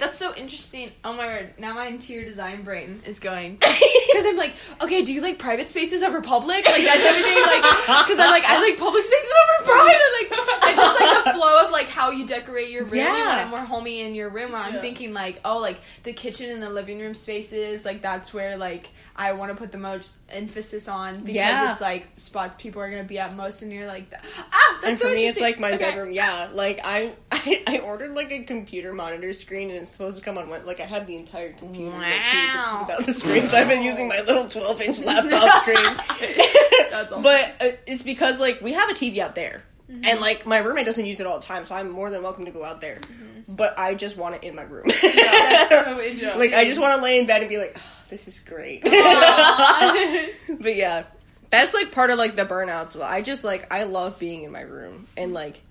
[0.01, 0.91] That's so interesting.
[1.03, 1.53] Oh my word!
[1.59, 5.69] Now my interior design brain is going because I'm like, okay, do you like private
[5.69, 6.65] spaces over public?
[6.65, 7.37] Like that's everything.
[7.45, 7.61] Like
[8.07, 10.01] because I'm like, I like public spaces over private.
[10.19, 12.93] Like I just like the flow of like how you decorate your room.
[12.95, 13.27] You Yeah.
[13.27, 14.53] want it more homey in your room.
[14.53, 14.81] Where I'm Yeah.
[14.81, 17.85] thinking like, oh, like the kitchen and the living room spaces.
[17.85, 21.69] Like that's where like I want to put the most emphasis on because Yeah.
[21.71, 24.11] it's like spots people are gonna be at most, and you're like,
[24.51, 24.89] ah, that's interesting.
[24.89, 25.77] and so for me, it's like my Okay.
[25.77, 26.11] bedroom.
[26.11, 27.13] Yeah, like I,
[27.45, 30.49] I, I ordered like a computer monitor screen, and it's supposed to come on.
[30.49, 32.81] Wed- Like I had the entire computer like, here, but just Wow.
[32.81, 33.49] without the screen.
[33.49, 35.83] So I've been using my little 12 inch laptop screen.
[36.91, 37.21] That's awesome.
[37.23, 40.05] But uh, it's because like we have a TV out there, Mm-hmm.
[40.05, 42.45] and like my roommate doesn't use it all the time, so I'm more than welcome
[42.45, 42.95] to go out there.
[43.01, 43.53] Mm-hmm.
[43.55, 44.85] But I just want it in my room.
[44.87, 45.69] That's
[46.33, 48.39] so like I just want to lay in bed and be like, oh, this is
[48.39, 48.83] great.
[48.83, 51.03] But yeah,
[51.49, 53.01] that's like part of like the burnouts.
[53.01, 55.61] I just like I love being in my room and like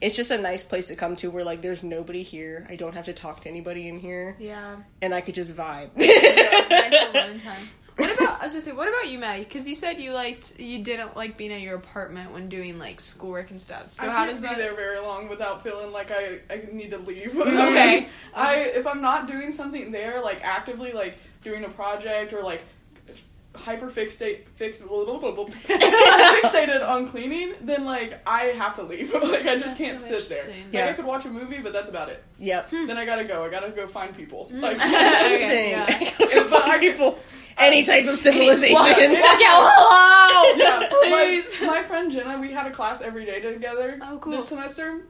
[0.00, 2.66] it's just a nice place to come to where like there's nobody here.
[2.68, 4.76] I don't have to talk to anybody in here, yeah.
[5.02, 5.90] and I could just vibe.
[5.96, 7.68] nice alone time.
[7.96, 9.42] What about I was gonna say, what about you, Maddie?
[9.42, 13.00] Because you said you liked you didn't like being at your apartment when doing like
[13.00, 13.92] schoolwork and stuff.
[13.92, 14.56] So I how does be that?
[14.56, 17.36] there very long without feeling like I, I need to leave.
[17.36, 18.08] Okay.
[18.34, 18.46] Uh-huh.
[18.46, 22.62] I if I'm not doing something there, like actively, like doing a project or like
[23.58, 24.80] hyper fixate fix
[25.68, 29.12] fixated on cleaning, then like I have to leave.
[29.14, 30.38] like I just That's can't so sit there.
[30.38, 30.64] interesting.
[30.64, 30.86] Like Yeah.
[30.88, 32.22] I could watch a movie, but that's about it.
[32.38, 32.70] yep.
[32.70, 32.86] Hmm.
[32.86, 33.44] Then I gotta go.
[33.44, 34.46] I gotta go find people.
[34.46, 34.60] Hmm.
[34.60, 35.70] Like Interesting.
[35.70, 35.86] yeah.
[35.88, 37.18] I gotta go I find people.
[37.60, 38.74] Any type of civilization.
[38.74, 40.56] Walk out, hello.
[40.56, 41.60] yeah, Please.
[41.60, 44.32] My, my friend Jenna, we had a class every day together Oh, cool.
[44.32, 45.02] this semester.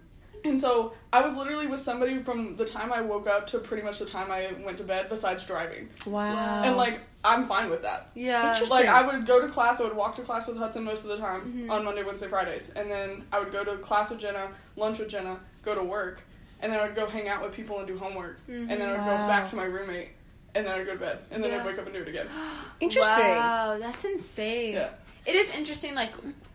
[0.44, 3.83] And so I was literally with somebody from the time I woke up to pretty
[3.83, 5.88] much the time I went to bed, besides driving.
[6.07, 6.62] Wow.
[6.64, 8.11] And like, I'm fine with that.
[8.14, 8.51] Yeah.
[8.53, 8.79] Interesting.
[8.79, 11.11] Like, I would go to class, I would walk to class with Hudson most of
[11.11, 11.70] the time Mm-hmm.
[11.70, 12.70] on Monday, Wednesday, Fridays.
[12.70, 16.22] And then I would go to class with Jenna, lunch with Jenna, go to work.
[16.61, 18.38] And then I would go hang out with people and do homework.
[18.48, 19.05] And then I would Wow.
[19.22, 20.11] go back to my roommate.
[20.55, 21.18] And then I'd go to bed.
[21.31, 21.61] And then Yeah.
[21.61, 22.27] I'd wake up and do it again.
[22.81, 23.24] Interesting.
[23.29, 24.74] Wow, that's insane.
[24.74, 24.90] Yeah.
[25.27, 26.12] It is interesting, like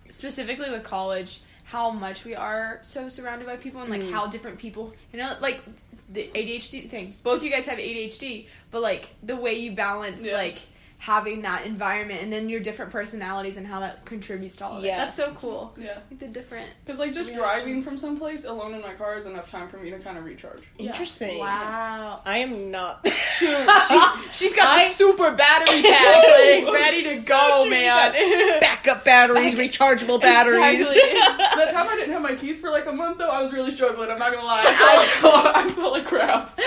[0.10, 1.42] specifically with college,
[1.74, 4.12] how much we are so surrounded by people and like Mm.
[4.12, 5.60] how different people, you know, like
[6.08, 7.16] the ADHD thing.
[7.24, 10.36] Both you guys have ADHD, but like the way you balance Yeah.
[10.36, 10.60] like
[11.04, 14.86] having that environment and then your different personalities and how that contributes to all of
[14.86, 14.94] Yeah.
[14.96, 14.98] it.
[15.00, 15.74] That's so cool.
[15.78, 15.98] Yeah.
[16.10, 16.70] Like the different.
[16.86, 17.44] Because like just Reactions.
[17.64, 20.24] driving from someplace alone in my car is enough time for me to kind of
[20.24, 20.64] recharge.
[20.78, 21.40] Interesting.
[21.40, 22.22] Wow.
[22.26, 23.06] I am not.
[23.08, 24.00] Shoot, she,
[24.32, 28.62] she's got I- super battery pack, like ready to go, Such man.
[28.62, 30.88] Backup batteries, rechargeable batteries.
[30.90, 31.20] Exactly.
[31.20, 33.72] That time I didn't have my keys for like a month though, I was really
[33.72, 34.10] struggling.
[34.10, 34.64] I'm not gonna lie.
[34.66, 36.58] I felt, I felt like crap.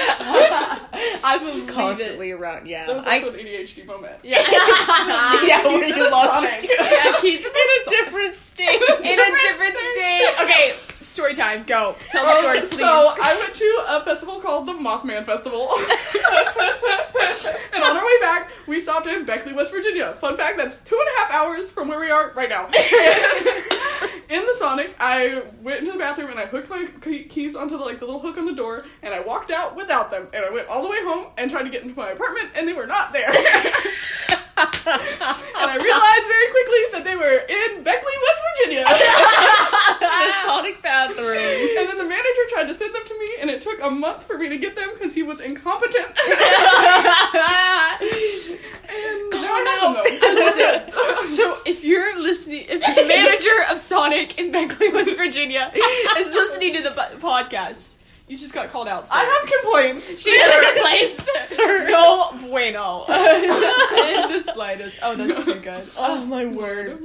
[1.25, 2.66] I believe Constantly around.
[2.69, 2.87] Yeah.
[2.87, 4.14] That was I, an ADHD moment.
[4.23, 4.38] Yeah.
[5.47, 6.62] yeah, when you a lost Sonic.
[6.64, 8.69] your yeah, keys in a different state.
[8.69, 10.35] in a different state.
[10.42, 10.75] Okay,
[11.07, 11.64] story time.
[11.64, 11.97] Go.
[12.11, 12.79] Tell the Um, story, please.
[12.79, 15.71] So I went to a festival called the Mothman Festival,
[17.75, 20.14] and on our way back, we stopped in Beckley, West Virginia.
[20.21, 22.66] Fun fact: that's two and a half hours from where we are right now.
[24.29, 27.85] in the Sonic, I went into the bathroom and I hooked my keys onto the
[27.85, 30.29] like the little hook on the door, and I walked out without them.
[30.33, 32.66] And I went all the way home and tried to get into my apartment, and
[32.69, 33.33] they were not there.
[34.57, 38.85] and I realized very quickly that they were in Beckley, West Virginia.
[40.01, 41.69] the Sonic bathroom.
[41.79, 44.23] And then the manager tried to send them to me, and it took a month
[44.23, 46.07] for me to get them because he was incompetent.
[46.07, 46.16] and
[49.33, 51.21] Call him out.
[51.21, 55.71] so if you're listening, if the manager of Sonic in Beckley, West Virginia,
[56.16, 56.90] is listening to the
[57.21, 57.96] podcast,
[58.29, 59.07] you just got called out.
[59.07, 59.15] Sir.
[59.17, 60.21] I have complaints.
[60.21, 61.27] She has complaints.
[61.57, 61.89] Sir.
[61.89, 63.05] No bueno.
[63.09, 65.01] in the slightest.
[65.03, 65.89] Oh, that's too good.
[65.97, 67.01] Oh my word.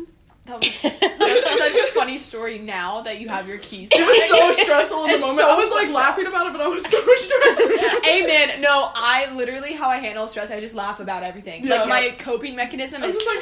[0.45, 3.89] That was that's such a funny story now that you have your keys.
[3.91, 5.37] It was so stressful in the moment.
[5.37, 5.93] so I was like funny.
[5.93, 8.07] laughing about it, but I was so stressed.
[8.09, 8.59] Amen.
[8.59, 10.49] No, I literally how I handle stress.
[10.49, 11.63] I just laugh about everything.
[11.63, 11.81] Yeah.
[11.81, 13.39] Like my coping mechanism I'm is like,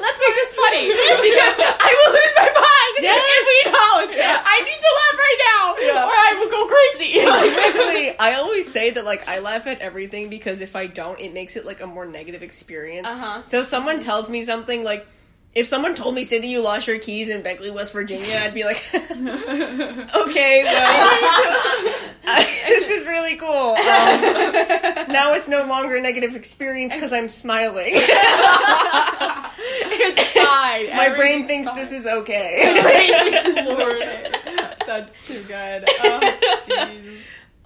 [0.00, 3.46] let's make this funny because I will lose my mind Yes.
[3.66, 4.16] we don't.
[4.16, 4.42] Yeah.
[4.44, 6.04] I need to laugh right now, Yeah.
[6.04, 7.18] or I will go crazy.
[7.20, 8.18] Exactly.
[8.20, 11.56] I always say that like I laugh at everything because if I don't, it makes
[11.56, 13.06] it like a more negative experience.
[13.08, 13.42] Uh-huh.
[13.46, 15.06] So if someone tells me something like
[15.54, 18.64] if someone told me, Cindy, you lost your keys in Beckley, West Virginia, I'd be
[18.64, 21.94] like, okay, well,
[22.68, 23.48] this is really cool.
[23.48, 23.76] Um,
[25.12, 27.92] now it's no longer a negative experience because I'm smiling.
[29.96, 30.96] it's fine.
[30.96, 31.84] My brain thinks fine.
[31.84, 32.80] this is okay.
[32.82, 34.30] Brain thinks this is okay.
[34.86, 35.84] That's too good.
[36.00, 36.38] Oh.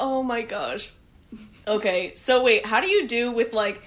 [0.01, 0.90] Oh my gosh.
[1.66, 3.83] Okay, so wait, how do you do with like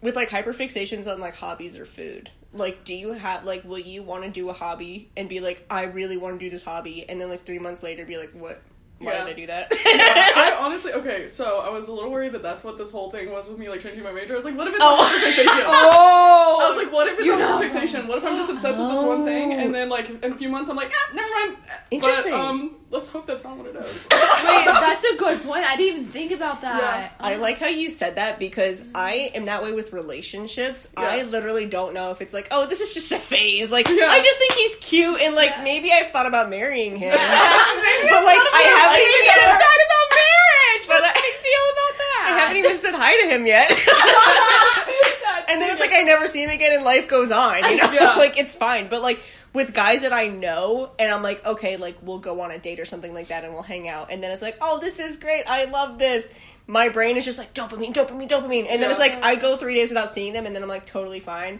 [0.00, 2.30] with like hyperfixations on like hobbies or food?
[2.54, 5.64] Like do you have like will you want to do a hobby and be like
[5.70, 8.32] I really want to do this hobby and then like 3 months later be like
[8.32, 8.60] what
[9.02, 9.24] why Yeah.
[9.24, 9.72] did I do that?
[9.72, 13.30] I honestly, okay, so I was a little worried that that's what this whole thing
[13.30, 14.32] was with me, like changing my major.
[14.34, 14.96] I was like, what if it's Oh.
[14.98, 15.62] hyperfixation?
[15.94, 18.06] Oh, I was like, what if it's a not fixation?
[18.08, 19.58] What if I'm just obsessed with this one thing, Oh.
[19.58, 21.56] and then like in a few months I'm like, ah, never mind.
[21.90, 22.32] Interesting.
[22.32, 24.06] But, um, let's hope that's not what it is.
[24.10, 25.64] wait, that's a good point.
[25.64, 27.12] I didn't even think about that.
[27.20, 30.88] I like how you said that because I am that way with relationships.
[30.96, 33.70] I literally don't know if it's like, oh, this is just a phase.
[33.70, 34.06] Like, Yeah.
[34.08, 38.38] I just think he's cute, and like maybe I've thought about marrying him, but like
[38.38, 40.84] I I haven't didn't even said, thought about marriage.
[40.86, 42.22] But What's I- the big deal about that?
[42.22, 43.68] I haven't even said hi to him yet.
[45.48, 47.56] And then it's like I never see him again, and life goes on.
[47.56, 48.14] You know, Yeah.
[48.18, 48.88] like it's fine.
[48.88, 49.20] But like
[49.52, 52.80] with guys that I know, and I'm like, okay, like we'll go on a date
[52.80, 55.16] or something like that, and we'll hang out, and then it's like, oh, this is
[55.18, 55.44] great.
[55.46, 56.28] I love this.
[56.66, 59.74] My brain is just like dopamine, dopamine, dopamine, and then it's like I go three
[59.74, 61.58] days without seeing them, and then I'm like totally fine,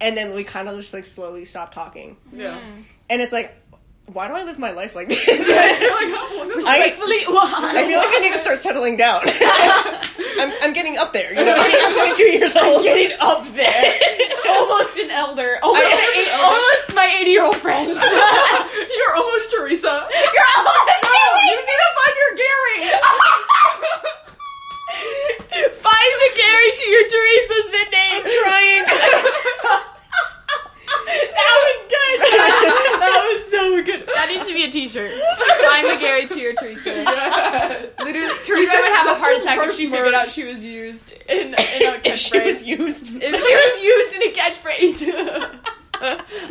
[0.00, 2.58] and then we kind of just like slowly stop talking, yeah.
[3.08, 3.54] and it's like,
[4.12, 5.26] why do I live my life like this?
[5.26, 5.48] You're like,
[6.16, 7.72] oh, this is- I- Respectfully, why?
[7.76, 9.20] I feel like I need to start settling down.
[10.40, 11.54] I'm, I'm getting up there, you know.
[11.56, 12.78] I'm 22 years old.
[12.78, 13.94] I'm getting up there.
[14.48, 15.58] almost an elder.
[15.62, 17.88] Almost, I- an eight- almost my 80 year old friends.
[17.98, 20.08] You're almost Teresa.
[20.08, 21.04] You're almost
[21.48, 22.80] You need to find your Gary.
[25.68, 28.08] Find the Gary to your Teresa Sydney.
[28.14, 28.84] I'm trying.
[31.18, 31.94] That was good.
[32.98, 34.06] That was so good.
[34.14, 35.10] That needs to be a T-shirt.
[35.64, 36.90] Find the Gary to your Teresa.
[38.00, 41.48] Literally, Teresa would have a heart attack if she figured out she was used in,
[41.48, 42.66] in a if she was catchphrase.
[42.66, 43.22] used.
[43.22, 45.60] If she was used in a catchphrase.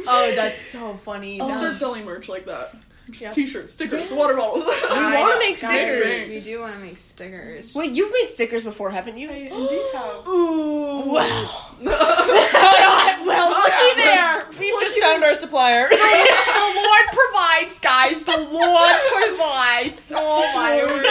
[0.07, 1.39] oh, that's so funny.
[1.41, 2.75] I'll That- start selling merch like that.
[3.09, 3.31] Just Yeah.
[3.31, 4.65] t-shirts, stickers, water bottles.
[4.65, 6.29] We wanna make stickers.
[6.29, 7.73] We do want to make stickers.
[7.73, 9.29] Wait, you've made stickers before, haven't you?
[9.29, 10.27] I indeed have.
[10.27, 11.13] Ooh.
[11.13, 11.21] Wow.
[11.23, 14.43] Oh, no, well, looky there.
[14.59, 15.87] We've just found our supplier.
[15.89, 18.23] the Lord provides, guys.
[18.23, 20.11] The Lord provides.
[20.13, 21.05] Oh my word.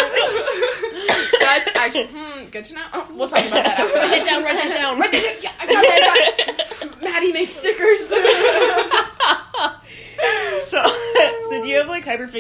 [1.41, 2.83] That's actually hmm, good to know.
[2.93, 3.95] Oh, we'll talk about that after.
[3.99, 4.99] Write it down, write it down.
[4.99, 5.53] Write it down.
[5.53, 7.05] Yeah, I got it, I.
[7.05, 8.11] Maddie makes stickers.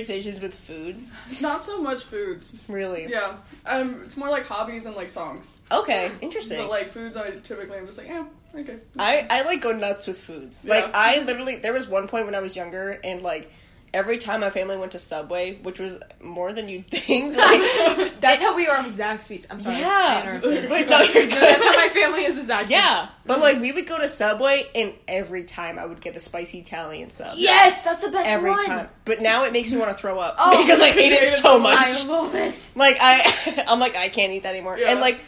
[0.05, 1.15] So, so do you have like hyperfixations with foods?
[1.41, 2.55] Not so much foods.
[2.69, 3.07] Really?
[3.09, 5.61] Yeah, um, it's more like hobbies and like songs.
[5.71, 6.59] Okay, interesting.
[6.59, 8.77] But like foods, I typically am just like, yeah, okay.
[8.99, 10.65] I, I like go nuts with foods.
[10.65, 10.75] Yeah.
[10.75, 13.51] Like I literally there was one point when I was younger and like
[13.97, 17.35] every time my family went to Subway, which was more than you'd think.
[17.47, 19.47] Like, That's how we are with Zaxby's.
[19.51, 19.77] I'm sorry.
[19.77, 20.23] I yeah.
[20.23, 20.69] interrupted.
[20.69, 22.71] But no, you're No, that's how my family is with Zaxby's.
[22.71, 23.09] Yeah.
[23.25, 26.59] But like we would go to Subway and every time I would get the spicy
[26.59, 27.35] Italian sub.
[27.37, 28.65] Yes, that's the best Every one.
[28.67, 28.89] time.
[29.05, 30.37] But now it makes me want to throw up.
[30.39, 30.63] Oh.
[30.63, 31.79] because I hate it so much.
[31.79, 32.73] I love it.
[32.75, 34.79] Like I, I'm like I can't eat that anymore.
[34.79, 34.91] Yeah.
[34.91, 35.21] And like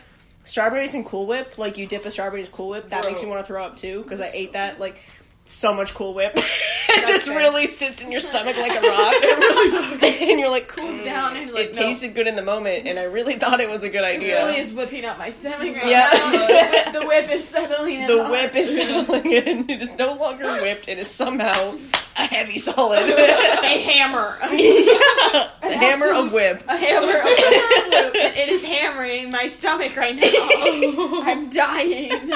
[0.45, 3.11] strawberries and Cool Whip, like you dip a strawberries in Cool Whip, that Bro.
[3.11, 5.01] makes me want to throw up too because I ate that like
[5.49, 6.33] so much Cool Whip.
[6.37, 7.37] it just fair.
[7.39, 11.51] really sits in your stomach like a rock, and you're like Cools "Mm." down and
[11.53, 11.83] like, it no.
[11.87, 14.45] tasted good in the moment, and I really thought it was a good It idea.
[14.47, 16.09] really is whipping up my stomach right Yeah.
[16.13, 16.93] now.
[17.01, 18.07] the whip is settling in.
[18.07, 18.31] the hard.
[18.31, 19.71] whip is settling in.
[19.71, 20.89] It is no longer whipped.
[20.89, 21.77] It is somehow
[22.17, 23.09] a heavy solid.
[23.09, 24.37] a hammer.
[24.43, 26.63] a hammer of whip.
[26.69, 27.19] A hammer.
[27.19, 28.15] Of whip.
[28.37, 31.23] it is hammering my stomach right now.
[31.25, 32.33] I'm dying.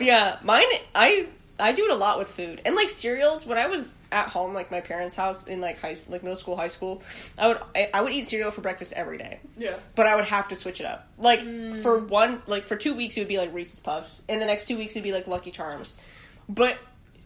[0.00, 0.66] Yeah, mine.
[0.94, 1.26] I
[1.58, 3.46] I do it a lot with food and like cereals.
[3.46, 6.56] When I was at home, like my parents' house in like high, like middle school,
[6.56, 7.02] high school,
[7.38, 9.38] I would I, I would eat cereal for breakfast every day.
[9.56, 9.76] Yeah.
[9.94, 11.08] But I would have to switch it up.
[11.18, 11.76] Like Mm.
[11.76, 14.66] for one, like for two weeks, it would be like Reese's Puffs, and the next
[14.66, 16.04] two weeks it'd be like Lucky Charms.
[16.48, 16.76] But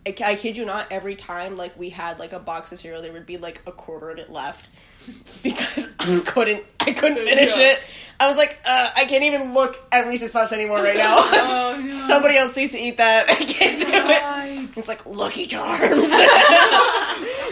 [0.07, 3.03] I, I kid you not, every time like we had like a box of cereal,
[3.03, 4.69] there would be like a quarter of it left
[5.43, 7.73] because I couldn't I couldn't finish Yeah.
[7.73, 7.81] it.
[8.21, 11.19] I was like, uh, I can't even look at Reese's Puffs anymore right now.
[11.21, 11.89] Oh, no.
[11.89, 13.31] Somebody else needs to eat that.
[13.31, 14.71] I can't do it.
[14.77, 16.11] It's like Lucky Charms.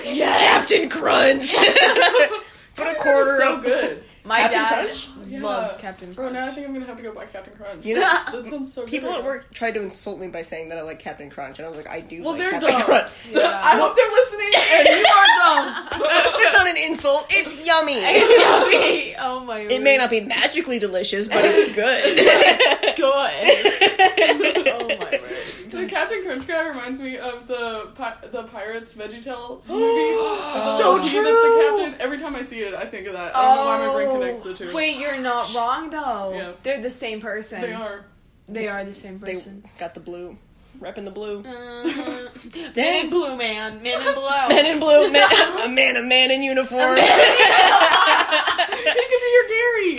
[0.04, 1.54] Captain Crunch.
[2.74, 4.02] Put a quarter so of good.
[4.24, 5.08] My Captain dad Crunch?
[5.30, 5.80] Loves Yeah.
[5.80, 6.34] Captain Bro, Crunch.
[6.34, 7.84] now I think I'm gonna have to go buy Captain Crunch.
[7.84, 8.90] You know, that sounds so good.
[8.90, 11.58] people right at work tried to insult me by saying that I like Captain Crunch,
[11.58, 12.22] and I was like, I do.
[12.22, 12.82] Well, like they're Captain dumb.
[12.82, 13.10] Crunch.
[13.32, 13.60] Yeah.
[13.64, 15.88] I hope they're listening, and you are dumb.
[16.40, 17.26] it's not an insult.
[17.30, 17.94] It's yummy.
[17.98, 19.14] It's yummy.
[19.18, 19.60] Oh my.
[19.60, 22.00] It may not be magically delicious, but it's good.
[22.04, 24.66] It's good.
[24.68, 25.35] oh my word.
[25.70, 30.16] The Captain Crunch guy reminds me of the pi- the Pirates VeggieTale movie.
[30.78, 31.22] So Oh, he- true.
[31.24, 32.00] That's the captain.
[32.00, 33.36] Every time I see it, I think of that.
[33.36, 34.70] I don't know why my brain connects the two.
[34.70, 36.32] Oh, Wait, you're not wrong though.
[36.34, 36.52] Yeah.
[36.62, 37.60] They're the same person.
[37.60, 38.04] They are.
[38.48, 39.64] They are the same They person.
[39.78, 40.38] got the blue,
[40.80, 41.40] repping the blue.
[41.40, 42.28] Uh-huh.
[42.76, 43.82] Men in blue, man.
[43.82, 44.28] Men in blue.
[44.48, 45.28] Men in blue, man,
[45.62, 46.96] a man, a man in uniform.
[46.96, 47.02] He
[48.86, 49.98] could be your Gary.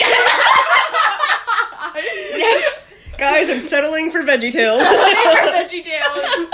[2.37, 2.76] yes,
[3.17, 4.81] guys, I'm settling for Veggie VeggieTales.
[4.83, 6.49] Veggie Tales.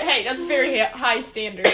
[0.00, 1.66] Hey, that's very high standard.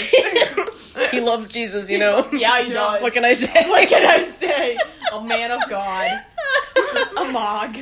[1.11, 2.29] he loves Jesus, you know.
[2.33, 3.03] Yeah, he does.
[3.03, 3.69] What can I say?
[3.69, 4.79] What can I say?
[5.13, 6.23] A man of God.
[7.19, 7.77] A mog.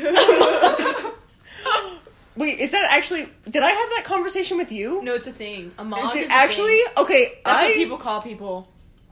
[2.36, 3.28] Wait, is that actually?
[3.50, 5.02] Did I have that conversation with you?
[5.02, 5.72] No, it's a thing.
[5.78, 6.86] A mog Is is, it a actually thing.
[6.98, 7.38] okay?
[7.44, 8.68] That's I what people call people.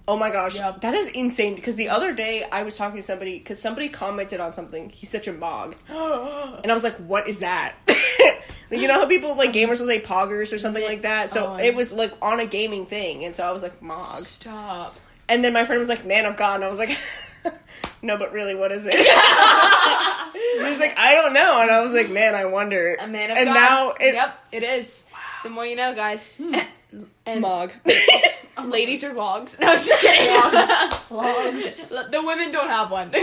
[0.08, 0.80] Oh my gosh, Yep.
[0.82, 1.54] that is insane.
[1.54, 4.90] Because the other day I was talking to somebody because somebody commented on something.
[4.90, 7.74] He's such a mog, and I was like, "What is that?"
[8.68, 11.30] Like, you know how people like gamers will say poggers or something like that.
[11.30, 14.22] So Oh, it was like on a gaming thing, and so I was like, "Mog."
[14.24, 14.96] Stop.
[15.28, 16.90] And then my friend was like, "Man of God," and I was like.
[18.02, 18.92] No, but really, what is it?
[18.94, 18.98] he
[20.68, 22.94] was like, I don't know, and I was like, man, I wonder.
[23.00, 23.54] A man of and God.
[23.54, 25.06] now it, yep, it is.
[25.42, 26.36] The more you know, guys.
[26.40, 26.54] Hmm.
[27.24, 27.72] And Mog.
[28.56, 28.68] Uh-huh.
[28.68, 29.58] ladies are logs.
[29.60, 30.32] No, I'm just kidding.
[31.10, 31.74] Logs.
[32.10, 33.12] The women don't have one.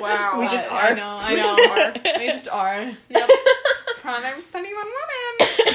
[0.00, 0.40] Wow.
[0.40, 0.80] We just are.
[0.80, 1.16] I know.
[1.18, 2.18] I know.
[2.18, 2.90] we just are.
[3.10, 3.30] Yep.
[4.00, 4.84] Proverbs 31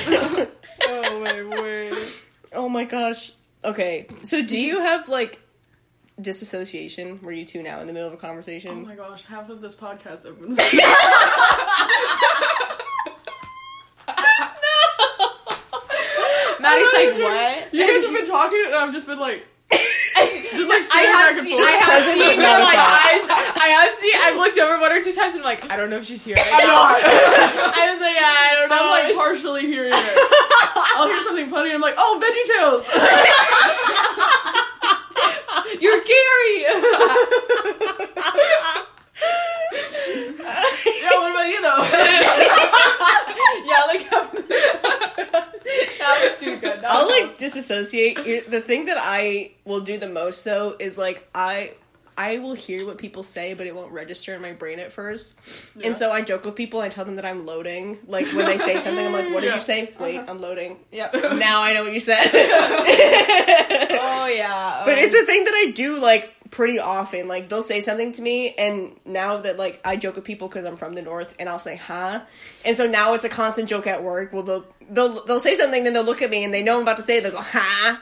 [0.08, 0.48] women.
[0.88, 1.98] Oh my word.
[2.54, 3.32] Oh my gosh.
[3.64, 4.86] Okay, so do you mm-hmm.
[4.86, 5.42] have like
[6.20, 8.72] disassociation where you tune out in the middle of a conversation?
[8.72, 10.60] Oh my gosh, half of this podcast opens.
[16.66, 17.74] Maddie's like, what?
[17.74, 21.58] You guys have been talking, and I've just been like, just like I have seen.
[21.60, 23.26] I have seen but her like eyes.
[23.30, 24.14] I have seen.
[24.24, 26.24] I've looked over one or two times and I'm like, I don't know if she's
[26.24, 26.36] here.
[26.36, 26.74] Right I'm now.
[26.74, 27.02] not.
[27.04, 28.80] I was like, I don't know.
[28.80, 30.00] I'm like partially hearing it.
[30.96, 31.74] I'll hear something funny.
[31.74, 32.88] I'm like, oh, Veggie Tales.
[35.82, 36.64] You're Gary.
[41.02, 41.84] yeah, what about you though?
[43.66, 45.52] yeah, like
[46.00, 46.82] that was too good.
[46.82, 48.50] That I'll like disassociate.
[48.50, 51.74] The thing that I will do the most though is like I
[52.18, 55.36] I will hear what people say, but it won't register in my brain at first.
[55.76, 55.88] Yeah.
[55.88, 56.80] And so I joke with people.
[56.80, 57.98] I tell them that I'm loading.
[58.08, 59.56] Like when they say something, I'm like, "What did Yeah.
[59.56, 60.04] you say?" Uh-huh.
[60.06, 60.78] Wait, I'm loading.
[60.94, 61.10] Yeah.
[61.38, 62.24] Now I know what you said.
[63.98, 64.82] Oh yeah.
[64.86, 67.28] But it's um, a thing that I do like pretty often.
[67.28, 70.66] Like they'll say something to me, and now that like I joke with people because
[70.66, 72.22] I'm from the north, and I'll say "huh,"
[72.64, 74.34] and so now it's a constant joke at work.
[74.34, 76.84] Well, they'll they'll they'll say something, then they'll look at me, and they know I'm
[76.84, 77.24] about to say it.
[77.24, 77.98] They will go "huh."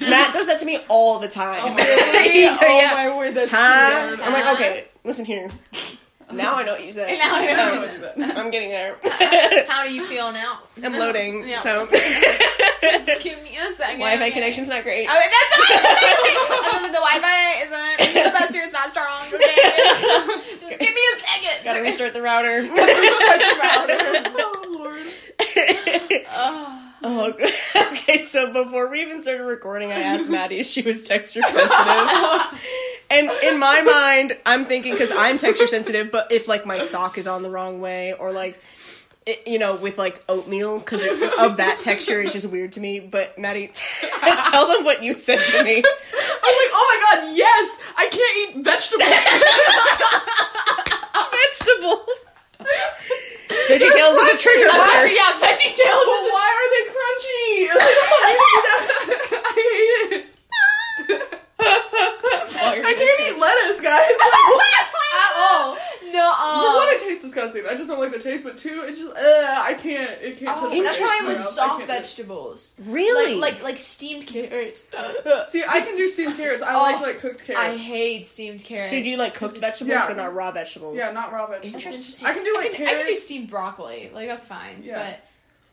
[0.00, 1.60] Matt does that to me all the time.
[1.62, 2.46] Oh, really?
[2.46, 2.90] Oh yeah.
[2.92, 4.16] Oh my word, that's Huh?
[4.22, 4.54] I'm like, uh-huh.
[4.54, 5.50] okay, listen here.
[6.32, 7.08] Now I know what you said.
[7.18, 8.38] Now I know what you know what you meant.
[8.38, 8.96] I'm getting there.
[9.68, 10.60] How do you feel now?
[10.82, 11.58] I'm loading, Yeah.
[11.60, 13.98] so Give me a second.
[14.00, 14.30] Wi-Fi okay.
[14.32, 15.06] connection's not great.
[15.08, 15.52] Oh, that's
[16.82, 18.14] like, the Wi-Fi isn't.
[18.24, 19.18] The best here is not strong.
[19.32, 19.54] Okay,
[20.58, 21.64] just give me a second.
[21.64, 22.68] Gotta restart the router.
[22.68, 25.02] oh lord.
[26.34, 27.32] Oh, Oh,
[27.76, 28.22] okay.
[28.22, 31.70] So before we even started recording, I asked Maddie if she was texture sensitive.
[33.10, 37.18] and in my mind, I'm thinking because I'm texture sensitive, but if like my sock
[37.18, 38.60] is on the wrong way or like.
[39.24, 41.04] It, you know, with like oatmeal, because
[41.38, 42.98] of that texture, it's just weird to me.
[42.98, 43.70] But Maddie,
[44.50, 45.76] tell them what you said to me.
[45.76, 47.78] I'm like, oh my god, yes!
[47.96, 49.08] I can't eat vegetables.
[51.62, 52.26] Vegetables.
[53.68, 56.84] Veggie Tales is a trigger I'm yeah, Veggie Tales But is a why are they
[56.92, 57.68] crunchy?
[59.44, 60.26] I hate it.
[62.84, 64.12] I can't eat lettuce, guys.
[66.14, 66.62] At all.
[66.62, 66.70] no.
[66.70, 67.64] For one, Um, it tastes disgusting.
[67.68, 68.44] I just don't like the taste.
[68.44, 69.16] But two, it's just, uh,
[69.62, 70.10] I can't.
[70.22, 71.40] It can't touch oh, my that's face why in it was.
[71.40, 71.86] I soft do it.
[71.86, 72.74] vegetables.
[72.84, 73.34] Really?
[73.36, 74.82] Like like like steamed carrots.
[75.48, 76.62] See, I can do steamed carrots.
[76.62, 77.60] I Oh, like like cooked carrots.
[77.62, 78.90] I hate steamed carrots.
[78.90, 80.06] so do you like cooked vegetables, Yeah.
[80.08, 80.96] but not raw vegetables?
[80.96, 81.84] yeah, not raw vegetables.
[81.84, 82.26] Interesting.
[82.28, 84.10] I can do like I can, I can do steamed broccoli.
[84.12, 84.82] Like that's fine.
[84.84, 84.98] Yeah.
[85.10, 85.20] But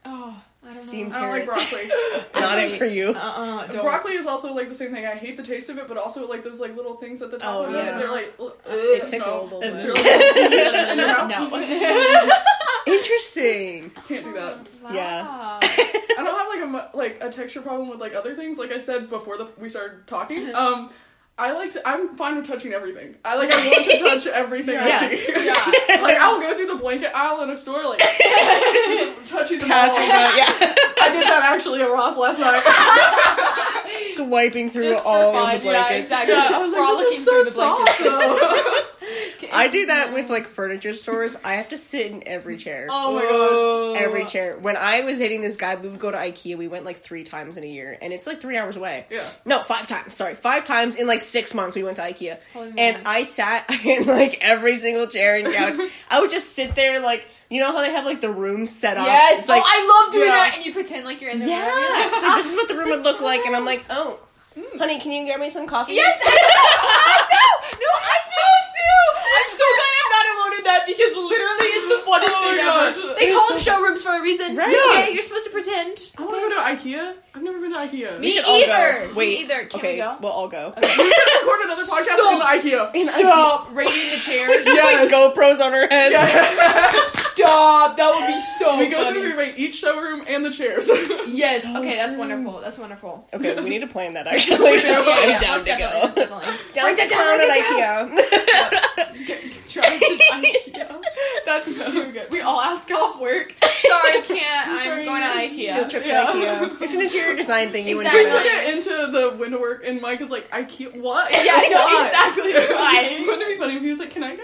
[0.05, 1.17] oh, I don't Steamed know.
[1.17, 1.69] I don't like carrots.
[1.71, 1.89] broccoli.
[2.41, 3.09] Not it for you.
[3.09, 3.81] Uh uh don't.
[3.83, 5.05] broccoli is also like the same thing.
[5.05, 7.37] I hate the taste of it, but also like those like little things at the
[7.37, 7.95] top Oh, of yeah.
[7.95, 7.99] it.
[7.99, 9.45] They're like ugh, It no.
[9.45, 11.49] a They're little.
[11.49, 11.69] like,
[12.29, 12.29] no.
[12.87, 13.91] Interesting.
[14.07, 14.67] Can't do that.
[14.91, 15.59] Yeah.
[15.61, 18.57] I don't have like a like a texture problem with like other things.
[18.57, 20.53] Like I said before the we started talking.
[20.55, 20.89] Um,
[21.39, 23.15] I like to, I'm fine with touching everything.
[23.23, 24.99] I like I want to touch everything I Yeah.
[24.99, 25.25] see.
[25.45, 26.01] Yeah.
[26.01, 29.77] like I'll go through the blanket aisle in a store like just touching them all.
[29.77, 30.75] Passing out, yeah.
[31.01, 32.61] I did that actually at Ross last night.
[33.91, 36.11] Swiping through Just all fun, of the blankets.
[36.11, 36.35] Yeah, exactly.
[36.35, 38.03] I was like, Frolicking this is so through the soft blankets.
[38.03, 38.88] though.
[39.53, 41.35] I do that with like furniture stores.
[41.43, 42.87] I have to sit in every chair.
[42.89, 44.03] oh my gosh.
[44.03, 44.57] Every chair.
[44.59, 46.57] When I was dating this guy, we would go to IKEA.
[46.57, 49.05] We went like three times in a year, and it's like three hours away.
[49.09, 49.27] Yeah.
[49.45, 50.15] No, five times.
[50.15, 51.75] Sorry, five times in like six months.
[51.75, 52.97] We went to IKEA, Holy and.
[53.05, 55.89] I sat in like every single chair and couch.
[56.09, 58.97] I would just sit there, like you know how they have like the room set
[58.97, 59.05] up.
[59.05, 59.39] Yes.
[59.39, 60.35] It's like oh, I love doing Yeah.
[60.35, 61.53] that, and you pretend like you're in the room.
[61.55, 62.09] yeah.
[62.21, 64.19] Like, this is what the oh, room would look is like, and I'm like, so
[64.55, 64.77] oh, mm.
[64.77, 65.93] honey, can you get me some coffee?
[65.93, 67.79] Yes, I know.
[67.79, 68.18] No, I.
[69.49, 72.65] I'm so glad I've not downloaded that because literally it's the funnest Oh my thing
[72.65, 72.97] gosh.
[72.97, 73.13] ever.
[73.19, 74.55] They It call was them so- showrooms for a reason.
[74.55, 74.69] Right.
[74.69, 76.11] Yeah, you're supposed to pretend.
[76.17, 77.13] Oh, I want to go to IKEA.
[77.33, 78.19] I've never been to IKEA.
[78.19, 79.01] Me We should all either.
[79.01, 79.07] go.
[79.09, 79.65] Me Wait, either.
[79.65, 80.17] Can okay, we go?
[80.21, 80.73] we'll all go.
[80.75, 81.03] We're gonna
[81.41, 82.95] record another podcast So- in IKEA.
[83.09, 84.65] Stop rating the chairs.
[84.65, 85.11] Yes.
[85.11, 87.25] Like GoPros on our heads.
[87.45, 87.97] Stop.
[87.97, 88.85] That would be so funny.
[88.85, 89.19] we go funny.
[89.21, 90.89] through we rate each showroom and the chairs.
[91.29, 91.61] Yes.
[91.63, 92.19] So okay, that's true.
[92.19, 92.59] wonderful.
[92.59, 93.25] That's wonderful.
[93.33, 94.57] Okay, we need to plan that actually.
[94.57, 96.05] Yeah, yeah, I'm yeah, down to definitely, go.
[96.05, 96.53] most definitely.
[96.73, 98.09] Down to town at IKEA.
[99.73, 101.01] Trying to IKEA.
[101.45, 102.27] That's too good.
[102.31, 103.53] We all ask off work.
[103.63, 104.67] Sorry, can't.
[104.67, 105.75] I'm Sorry, going to yeah.
[105.75, 105.89] Field IKEA.
[105.89, 106.25] trip to Yeah.
[106.69, 106.81] IKEA.
[106.81, 107.87] It's an interior design thing.
[107.87, 108.25] You Exactly.
[108.25, 111.61] We would put it into the window work, and Mike is like, "IKEA, what?" Yeah,
[111.69, 112.05] no, Why?
[112.07, 112.53] exactly.
[113.25, 114.43] Wouldn't it be funny if he was like, "Can I go?"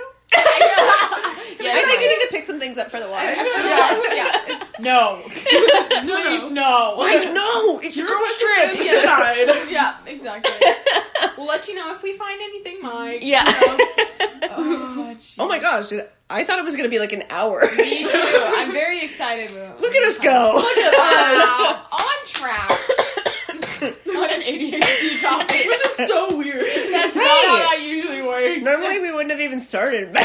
[1.66, 3.38] Yes, I think you need to pick some things up for the wife.
[3.38, 4.64] yeah, yeah.
[4.80, 5.22] No.
[5.24, 6.96] No, Please, no.
[7.00, 8.78] Wait, no, it's a You're girls supposed trip.
[8.78, 9.66] to Yeah.
[9.70, 10.68] Yeah, exactly.
[11.38, 13.20] We'll let you know if we find anything, Mike.
[13.22, 13.44] Yeah.
[14.58, 17.62] Oh, oh my gosh, dude, I thought it was gonna be like an hour.
[17.78, 18.10] Me too.
[18.14, 19.52] I'm very excited.
[19.80, 20.56] Look at us go.
[20.56, 21.86] Wow.
[21.92, 22.72] On track.
[23.84, 25.66] on an ADHD topic.
[25.66, 26.66] Which is so weird.
[26.92, 28.62] That's not how that usually works.
[28.62, 30.14] Normally we wouldn't have even started.
[30.14, 30.22] no,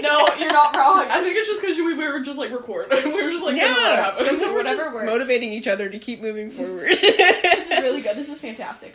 [0.00, 1.06] no, you're not wrong.
[1.10, 2.88] I think it's just because we, we were just like record.
[2.90, 4.26] we were just like, yeah, what yeah, happened.
[4.26, 5.06] somehow we're Whatever just works.
[5.06, 6.88] motivating each other to keep moving forward.
[6.90, 8.16] This is really good.
[8.16, 8.94] This is fantastic.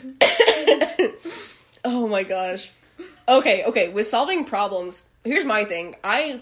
[1.86, 2.72] oh my gosh.
[3.30, 3.90] Okay, okay.
[3.90, 5.96] With solving problems, here's my thing.
[6.04, 6.40] I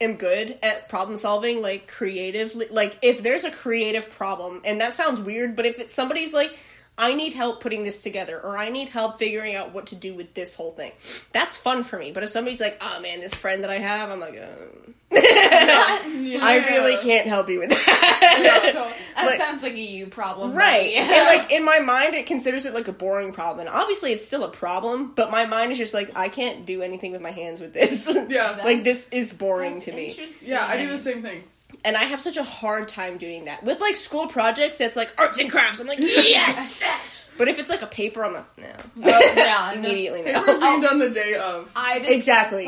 [0.00, 2.66] am good at problem solving, like creatively.
[2.70, 6.56] Like if there's a creative problem, and that sounds weird, but if it's somebody's like,
[6.96, 10.14] I need help putting this together, or I need help figuring out what to do
[10.14, 10.92] with this whole thing,
[11.32, 12.12] that's fun for me.
[12.12, 16.66] But if somebody's like, oh man, this friend that I have, I'm like, um, I
[16.70, 18.38] really can't help you with that.
[18.42, 20.82] That's so, that Like- sounds like a you problem, Right.
[20.82, 20.96] buddy.
[20.96, 23.66] and like in my mind it considers it like a boring problem.
[23.66, 26.82] And obviously it's still a problem, but my mind is just like I can't do
[26.82, 28.06] anything with my hands with this.
[28.28, 28.60] Yeah.
[28.64, 30.14] like this is boring to me.
[30.42, 31.44] Yeah, I do the same thing.
[31.84, 34.78] And I have such a hard time doing that with like school projects.
[34.78, 35.80] That's like arts and crafts.
[35.80, 38.66] I'm like yes, but if it's like a paper, I'm like no.
[39.04, 39.80] Oh, yeah, no.
[39.80, 40.60] Immediately Papers no.
[40.60, 41.70] being done the day of.
[41.76, 42.66] I despise Exactly.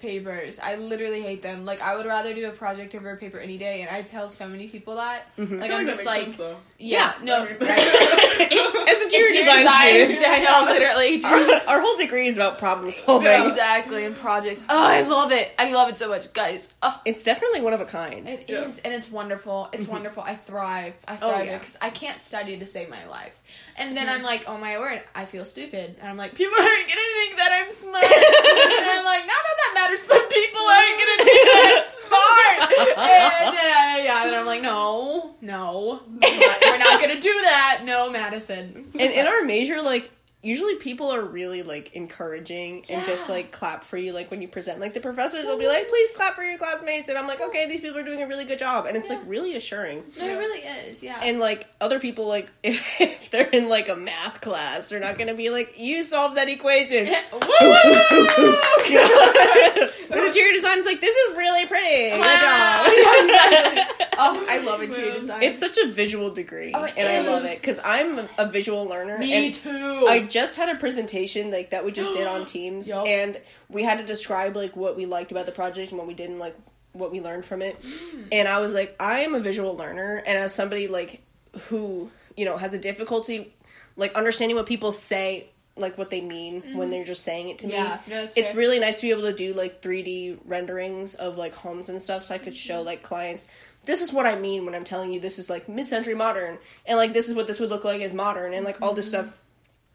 [0.00, 0.58] papers.
[0.58, 1.64] I literally hate them.
[1.64, 4.28] Like I would rather do a project over a paper any day, and I tell
[4.28, 5.24] so many people that.
[5.36, 5.54] Mm-hmm.
[5.56, 7.24] I Like feel I'm like just that makes like, sense yeah, Yeah.
[7.24, 8.88] no, I mean- right.
[8.88, 9.66] As interior Interior design
[10.06, 11.24] students, I know, literally.
[11.24, 13.26] our, our whole degree is about problem solving.
[13.26, 13.48] Yeah.
[13.48, 14.62] exactly, and projects.
[14.68, 15.50] Oh, I love it.
[15.58, 16.72] I love it so much, guys.
[16.82, 18.28] Oh, It's definitely one of a kind.
[18.28, 18.64] it Yeah.
[18.64, 19.68] is, and it's wonderful.
[19.72, 20.22] It's wonderful.
[20.22, 20.94] I thrive.
[21.06, 21.24] I Mm-hmm.
[21.24, 21.58] Oh, thrive yeah.
[21.58, 23.42] because I can't study to save my life.
[23.78, 25.96] And then I'm like, oh my word, I feel stupid.
[26.00, 28.04] And I'm like, people aren't gonna think that I'm smart.
[28.04, 32.72] and I'm like, not that that matters, but people aren't gonna think that I'm smart.
[32.96, 37.82] And uh, yeah, and I'm like, no, no, we're not, we're not gonna do that.
[37.84, 38.86] No, Madison.
[38.98, 40.10] and in our major, like
[40.42, 44.12] usually people are really like encouraging and just like clap for you.
[44.12, 47.08] Like when you present, like the professors will be like, "Please clap for your classmates,"
[47.08, 49.20] and I'm like, "Okay, these people are doing a really good job," and it's like
[49.26, 50.04] really assuring.
[50.18, 51.02] No, it really is.
[51.02, 51.18] Yeah.
[51.22, 55.18] And like other people, like if, if they're in like a math class, they're not
[55.18, 60.26] gonna be like, "You solved that equation." Woo, woo, woo.
[60.26, 63.86] interior design is like, "This is really pretty." Uh, good job.
[64.18, 65.20] oh, I love interior Man.
[65.20, 65.42] design.
[65.42, 68.84] It's such a visual degree, Oh, it and I love it because I'm a visual
[68.86, 69.18] learner.
[69.18, 70.06] me and too.
[70.08, 73.06] I just had a presentation like that we just did on Teams, Yup.
[73.06, 76.14] and we had to describe like what we liked about the project and what we
[76.14, 76.56] didn't like,
[76.92, 77.80] what we learned from it.
[77.80, 78.24] Mm.
[78.32, 81.22] And I was like, I am a visual learner, and as somebody like
[81.68, 83.52] who you know has a difficulty
[83.96, 85.48] like understanding what people say,
[85.78, 87.74] like what they mean when they're just saying it to Mm-hmm.
[87.74, 88.14] Yeah, me.
[88.14, 88.58] no, that's it's fair.
[88.58, 92.24] really nice to be able to do like 3D renderings of like homes and stuff,
[92.24, 92.86] so I could show Mm-hmm.
[92.86, 93.46] like clients.
[93.86, 96.98] This is what I mean when I'm telling you this is like mid-century modern, and
[96.98, 99.26] like this is what this would look like as modern, and like all this Mm-hmm.
[99.28, 99.38] stuff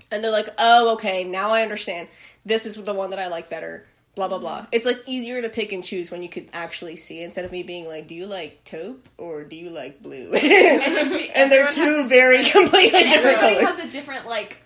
[0.09, 2.07] and they're like, "Oh, okay, now I understand.
[2.43, 4.65] This is the one that I like better." Blah blah blah.
[4.73, 7.63] It's like easier to pick and choose when you could actually see instead of me
[7.63, 12.07] being like, "Do you like taupe or do you like blue?" And, and they're two
[12.09, 13.77] very completely different everybody colors.
[13.77, 14.57] has a different like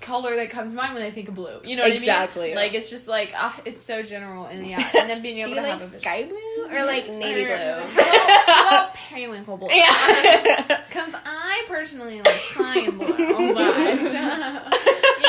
[0.00, 1.60] color that comes to mind when they think of blue.
[1.64, 2.44] You know what Exactly.
[2.44, 2.56] I mean?
[2.56, 5.62] Like it's just like ah, it's so general and yeah, and then being able to
[5.62, 7.54] like have a sky blue or like navy blue?
[7.92, 9.68] About periwinkle blue?
[9.70, 10.82] yeah.
[10.88, 14.12] Because I personally like pine blue, but you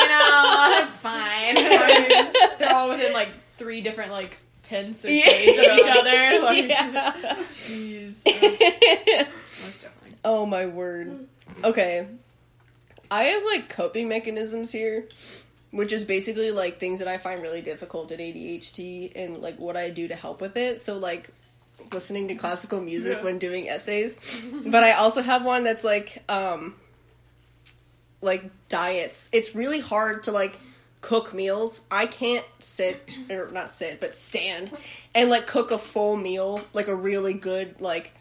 [0.08, 1.56] know it's fine.
[1.56, 6.40] I mean, they're all within like three different like tints or shades of each other.
[6.42, 7.12] Like, Yeah.
[7.50, 9.24] jeez, uh,
[9.64, 10.18] most definitely.
[10.24, 11.26] oh my word.
[11.62, 12.06] Okay.
[13.10, 15.08] I have like coping mechanisms here,
[15.70, 19.76] which is basically like things that I find really difficult at ADHD and like what
[19.76, 20.80] I do to help with it.
[20.80, 21.30] So like
[21.92, 23.24] listening to classical music Yeah.
[23.24, 24.16] when doing essays.
[24.66, 26.74] but I also have one that's like um
[28.22, 29.28] like diets.
[29.32, 30.58] It's really hard to like
[31.00, 31.82] cook meals.
[31.90, 34.70] I can't sit or not sit, but stand
[35.14, 38.12] and like cook a full meal, like a really good like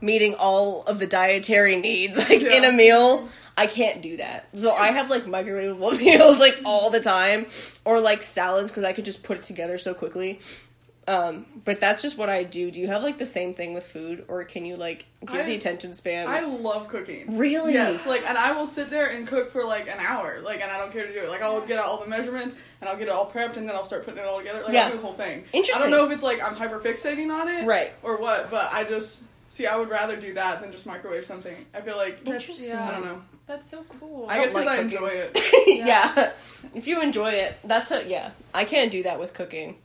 [0.00, 3.28] meeting all of the dietary needs like in a meal.
[3.56, 4.48] I can't do that.
[4.54, 7.46] So I have like microwavable meals like all the time
[7.84, 10.40] or like salads cuz I could just put it together so quickly.
[11.06, 12.70] Um, but that's just what I do.
[12.70, 15.38] Do you have like the same thing with food or can you like do you
[15.38, 16.26] have the attention span?
[16.26, 17.36] I love cooking.
[17.36, 17.74] really?
[17.74, 20.70] Yes, like, and I will sit there and cook for like an hour, like, and
[20.70, 21.28] I don't care to do it.
[21.28, 23.76] Like, I'll get out all the measurements and I'll get it all prepped, and then
[23.76, 24.62] I'll start putting it all together.
[24.62, 24.84] Like, Yeah.
[24.84, 25.44] I'll do the whole thing.
[25.52, 25.86] Interesting.
[25.86, 27.92] I don't know if it's like I'm hyper fixating on it, Right.
[28.02, 29.66] or what, but I just see.
[29.66, 31.56] I would rather do that than just microwave something.
[31.74, 33.22] I feel like That's, yeah, I don't know.
[33.46, 34.26] That's so cool.
[34.28, 34.96] I, don't guess because like I cooking.
[34.96, 35.40] enjoy it.
[35.86, 36.32] yeah.
[36.74, 38.30] If you enjoy it, that's what, yeah.
[38.54, 39.76] I can't do that with cooking.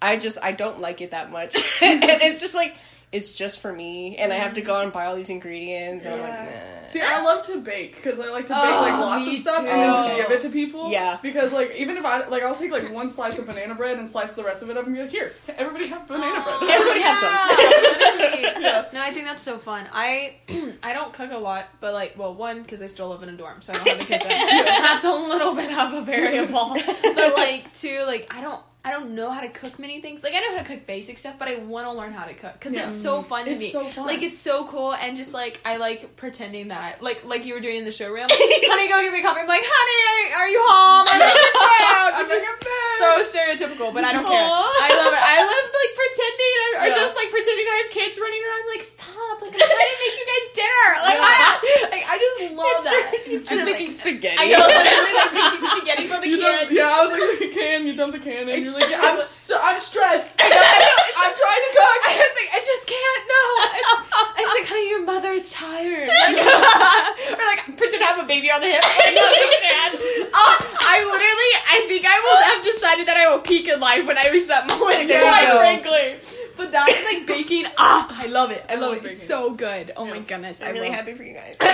[0.00, 1.56] I just, I don't like it that much.
[1.82, 2.76] and it's just like,
[3.14, 6.14] it's just for me, and I have to go and buy all these ingredients, and
[6.16, 6.80] I'm like, Yeah.
[6.82, 6.86] nah.
[6.86, 9.38] See, I love to bake because I like to bake Oh, like lots me of
[9.38, 9.68] stuff too.
[9.68, 10.16] and then just Oh.
[10.16, 10.90] give it to people.
[10.90, 11.16] Yeah.
[11.22, 14.10] Because like even if I like I'll take like one slice of banana bread and
[14.10, 16.56] slice the rest of it up and be like, here, everybody have banana Aw, bread.
[16.60, 17.32] Oh, everybody have some.
[17.32, 17.70] yeah,
[18.42, 18.62] literally.
[18.64, 18.84] Yeah.
[18.92, 19.86] No, I think that's so fun.
[19.92, 20.34] I
[20.82, 23.36] I don't cook a lot, but like, well, one because I still live in a
[23.36, 24.28] dorm, so I don't have a kitchen.
[24.28, 26.76] That's a little bit of a variable.
[27.14, 28.60] But like, two, like I don't.
[28.86, 30.22] I don't know how to cook many things.
[30.22, 32.34] Like I know how to cook basic stuff, but I want to learn how to
[32.34, 32.86] cook because Yeah.
[32.86, 33.70] it's so fun to It's me.
[33.70, 34.04] so fun.
[34.06, 37.54] Like it's so cool, and just like I like pretending that I like like you
[37.54, 38.26] were doing in the showroom.
[38.28, 39.40] honey, go get me coffee.
[39.40, 41.06] I'm like, honey, are you home?
[41.08, 43.00] I'm making food, I'm which is making food.
[43.00, 44.36] so stereotypical, but I don't care.
[44.36, 45.22] I love it.
[45.24, 47.00] I love like pretending or, or Yeah.
[47.08, 48.64] just like pretending I have kids running around.
[48.68, 49.40] Like stop!
[49.40, 50.86] Like I'm trying to make you guys dinner.
[51.08, 51.24] Like, Yeah.
[51.24, 53.04] I, like I just love that.
[53.24, 54.36] Just I'm making like, spaghetti.
[54.36, 56.68] I know, literally like making spaghetti for the You kids.
[56.68, 59.22] dump, yeah, I was like, the can, you dump the can, and you're like, I'm,
[59.22, 60.34] st- I'm stressed.
[60.40, 60.94] I know, I know.
[61.08, 62.00] It's I'm trying to cook.
[62.04, 63.22] I was like, I just can't.
[63.30, 63.42] No.
[63.74, 66.08] It's, it's like, honey, your mother is tired.
[66.08, 66.36] Like,
[67.38, 68.82] or like, pretend I have a baby on the hip.
[68.82, 69.94] Like, no, you can't.
[70.34, 74.06] Oh, I literally, I think I will have decided that I will peak in life
[74.06, 75.08] when I reach that moment.
[75.08, 75.58] There you quite go.
[75.58, 76.20] frankly.
[76.56, 77.64] But that's like baking.
[77.78, 78.64] Ah, I love it.
[78.68, 79.10] I love love it.
[79.12, 79.92] It's so good.
[79.96, 80.60] Oh my goodness.
[80.62, 81.56] I'm I really love- happy for you guys.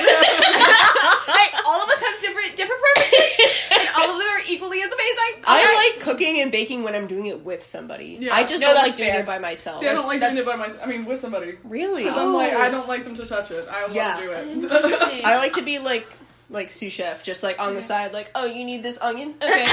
[1.30, 4.90] Hey, all of us have different different purposes, and all of them are equally as
[4.90, 5.44] amazing.
[5.46, 5.74] I Okay.
[5.76, 8.18] like cooking and baking when I'm doing it with somebody.
[8.20, 8.34] Yeah.
[8.34, 9.20] I just No, don't that's like doing fair.
[9.20, 9.80] it by myself.
[9.80, 10.80] See, I don't like That's- doing it by myself.
[10.82, 11.54] I mean, with somebody.
[11.64, 12.04] really?
[12.04, 12.60] 'Cause I'm like, Oh.
[12.60, 13.66] I don't like them to touch it.
[13.70, 14.16] I want Yeah.
[14.16, 14.48] to do it.
[14.48, 15.20] Interesting.
[15.24, 16.06] I like to be like
[16.50, 19.34] like sous chef, just like on the side, like, oh, you need this onion?
[19.42, 19.66] Okay.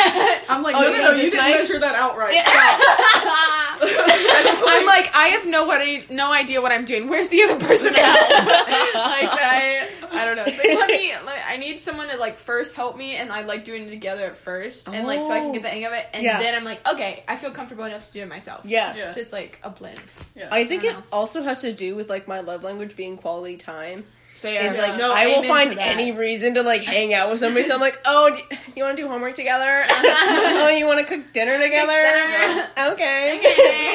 [0.50, 1.56] I'm like, Oh, no, you no, no, you this didn't knife?
[1.62, 2.34] measure that out right.
[3.82, 7.10] I'm like, I have no what I, no idea what I'm doing.
[7.10, 7.98] Where's the other person at?
[7.98, 10.44] like I, I don't know.
[10.48, 11.12] It's like, let me.
[11.26, 14.26] Like, I need someone to like first help me, and I like doing it together
[14.26, 15.72] at first, and like so I can get the oh.
[15.72, 16.40] hang of it, and Yeah.
[16.40, 18.62] then I'm like, okay, I feel comfortable enough to do it myself.
[18.66, 18.96] yeah.
[18.96, 19.10] Yeah.
[19.10, 20.02] So it's like a blend.
[20.36, 20.50] Yeah.
[20.52, 21.04] I think I it know.
[21.12, 24.06] also has to do with like my love language being quality time.
[24.38, 24.64] Fair.
[24.66, 27.66] Is like No, I will find any reason to like hang out with somebody.
[27.66, 29.84] So I'm like, oh, do do you want to do homework together?
[29.90, 31.92] oh, you want to cook dinner together?
[31.92, 32.68] dinner.
[32.94, 32.94] Okay.
[32.98, 33.40] Okay.
[33.40, 33.44] We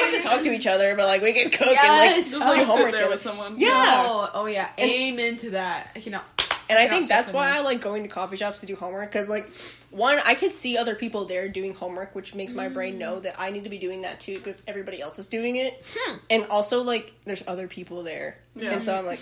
[0.01, 2.15] don't have to talk to each other, but like we can cook Yes.
[2.15, 3.09] and Just like like do sit homework there together.
[3.11, 3.55] with someone.
[3.57, 4.03] Yeah.
[4.07, 4.69] Oh, oh yeah.
[4.77, 5.91] And- Amen to that.
[5.95, 6.25] I cannot.
[6.69, 7.59] And I Not think that's why funny.
[7.59, 9.51] I like going to coffee shops to do homework because, like,
[9.91, 13.37] one, I can see other people there doing homework, which makes my brain know that
[13.37, 15.83] I need to be doing that too because everybody else is doing it.
[15.93, 16.17] Hmm.
[16.29, 18.71] And also, like, there's other people there, Yeah.
[18.71, 19.19] and so I'm like,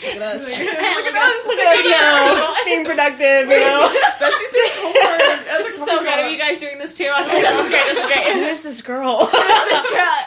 [0.00, 1.46] look at us, Look Look at at us.
[1.46, 3.88] look at us now, being productive, you know.
[4.20, 5.44] Bestie's doing homework.
[5.48, 6.06] This is so good.
[6.08, 6.18] shop.
[6.18, 7.10] Are you guys doing this too?
[7.10, 8.34] Okay, this is great.
[8.34, 8.50] This is Who great.
[8.52, 9.18] is this girl?
[9.26, 10.18] this girl.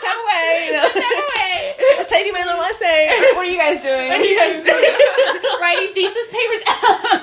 [0.00, 0.84] Tell away, you know.
[0.84, 1.74] Anyway.
[1.96, 3.08] Just typing my little essay.
[3.34, 4.08] What are you guys doing?
[4.10, 4.84] What are you guys doing?
[5.60, 6.62] Writing thesis papers.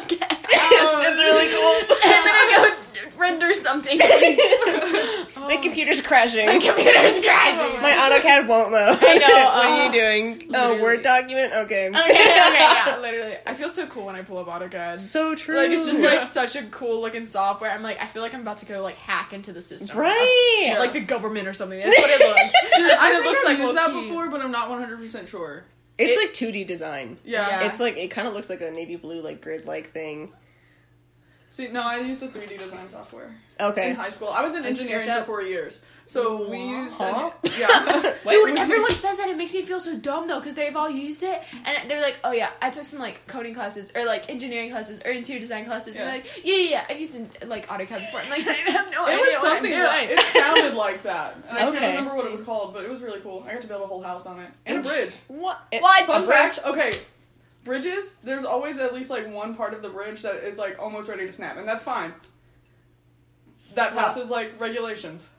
[0.03, 0.27] okay.
[0.84, 1.77] Oh, it's really cool.
[2.01, 3.99] and then I go render something.
[5.56, 6.45] My computer's crashing.
[6.45, 7.82] My computer's crashing.
[7.82, 8.97] My AutoCAD won't load.
[9.02, 10.52] I know, what uh, are you doing?
[10.54, 10.82] Oh.
[10.82, 11.52] Word document?
[11.54, 11.89] Okay.
[11.89, 13.36] Okay, okay, yeah, literally.
[13.45, 14.99] I feel so cool when I pull up AutoCAD.
[15.02, 15.58] So true.
[15.58, 17.70] Like it's just like such a cool looking software.
[17.70, 20.70] I'm like, I feel like I'm about to go like hack into the system, Right.
[20.74, 21.80] Of- Like the government or something.
[21.80, 22.54] That's what it looks.
[22.89, 23.58] That's I what it think looks I've like.
[23.60, 25.66] used that before, but I'm not 100 percent sure.
[25.97, 27.18] It's It- like 2D design.
[27.26, 27.45] Yeah.
[27.47, 27.68] Yeah.
[27.68, 30.32] It's like it kind of looks like a navy blue like grid like thing.
[31.49, 33.89] See, no, I used the 3D design software Okay.
[33.91, 34.30] in high school.
[34.30, 36.97] I was in And engineering for four years, so we used.
[36.97, 37.32] Huh?
[37.57, 38.16] Yeah.
[38.28, 39.30] Dude, everyone says that.
[39.30, 42.18] It makes me feel so dumb though, because they've all used it, and they're like,
[42.24, 45.66] "Oh yeah, I took some like coding classes or like engineering classes or interior design
[45.66, 46.12] classes." And Yeah.
[46.12, 49.05] they're like, "Yeah, yeah, yeah, I've used like AutoCAD before." I'm like, I have no
[49.05, 49.72] It idea was what I'm something.
[49.72, 49.84] doing.
[49.86, 52.89] Like, it sounded like that, and I can't remember what it was called, but it
[52.89, 53.45] was really cool.
[53.47, 55.14] I got to build a whole house on it and a bridge.
[55.28, 55.59] What?
[55.80, 56.05] What?
[56.05, 56.59] Fun fact.
[56.66, 56.95] Okay,
[57.64, 58.16] bridges.
[58.24, 61.26] There's always at least like one part of the bridge that is like almost ready
[61.26, 62.14] to snap, and that's fine.
[63.76, 64.03] That Wow.
[64.05, 65.30] passes like regulations.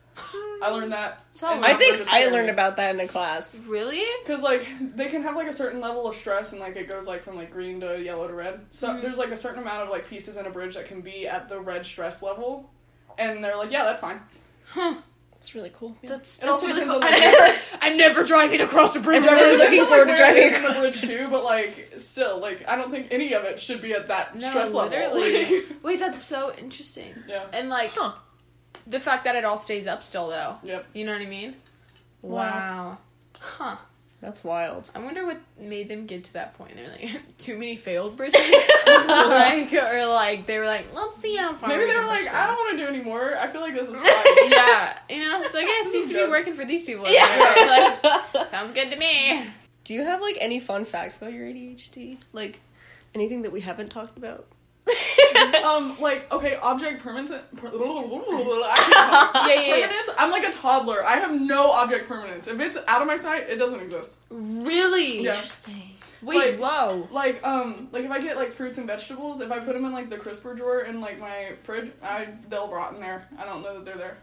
[0.63, 1.21] I learned that.
[1.33, 2.53] It's I think bridge I learned me.
[2.53, 3.61] about that in a class.
[3.67, 4.03] Really?
[4.23, 7.07] Because like they can have like a certain level of stress and like it goes
[7.07, 8.61] like from like green to yellow to red.
[8.71, 9.01] So Mhm.
[9.03, 11.49] there's like a certain amount of like pieces in a bridge that can be at
[11.49, 12.71] the red stress level,
[13.19, 14.21] and they're like, yeah, that's fine.
[14.67, 14.95] Huh?
[15.43, 15.97] It's really cool.
[16.05, 16.93] That's, that's also really cool.
[16.95, 19.27] on I'm never, I'm never driving across a bridge.
[19.27, 19.65] I'm really ever.
[19.65, 22.77] looking forward to driving it is in the bridge too, but like still, like I
[22.77, 24.91] don't think any of it should be at that No, stress level.
[25.19, 25.63] literally.
[25.83, 27.13] Wait, that's so interesting.
[27.27, 27.45] yeah.
[27.53, 28.13] And like Huh.
[28.87, 30.59] the fact that it all stays up still, though.
[30.63, 30.87] Yep.
[30.95, 31.57] You know what I mean?
[32.23, 32.99] Wow.
[33.41, 33.77] Huh.
[34.23, 34.89] That's wild.
[34.95, 36.77] I wonder what made them get to that point.
[36.77, 38.41] They're like, too many failed bridges,
[38.87, 41.69] like, or like they were like, let's see how far.
[41.69, 43.37] Maybe we they were can like, push I don't want to do anymore.
[43.37, 44.51] I feel like this is fine.
[44.51, 47.05] yeah, you know, it's like yeah, it This seems to be working for these people.
[47.09, 47.99] Yeah.
[48.33, 49.45] like, sounds good to me.
[49.83, 52.19] Do you have like any fun facts about your ADHD?
[52.33, 52.61] Like
[53.17, 54.47] anything that we haven't talked about?
[55.65, 57.31] um, like okay, object permanence.
[57.57, 59.49] Per- I Yeah, can't talk.
[59.49, 59.87] yeah, yeah.
[59.87, 60.11] Permanence.
[60.19, 61.05] I'm like a toddler.
[61.05, 62.49] I have no object permanence.
[62.49, 64.17] If it's out of my sight, it doesn't exist.
[64.31, 65.23] Really?
[65.23, 65.31] Yeah.
[65.35, 65.83] Interesting.
[66.23, 67.09] Wait, Like- whoa.
[67.11, 69.93] Like um, like if I get like fruits and vegetables, if I put them in
[69.93, 73.27] like the crisper drawer in like my fridge, I they'll rot in there.
[73.39, 74.17] I don't know that they're there.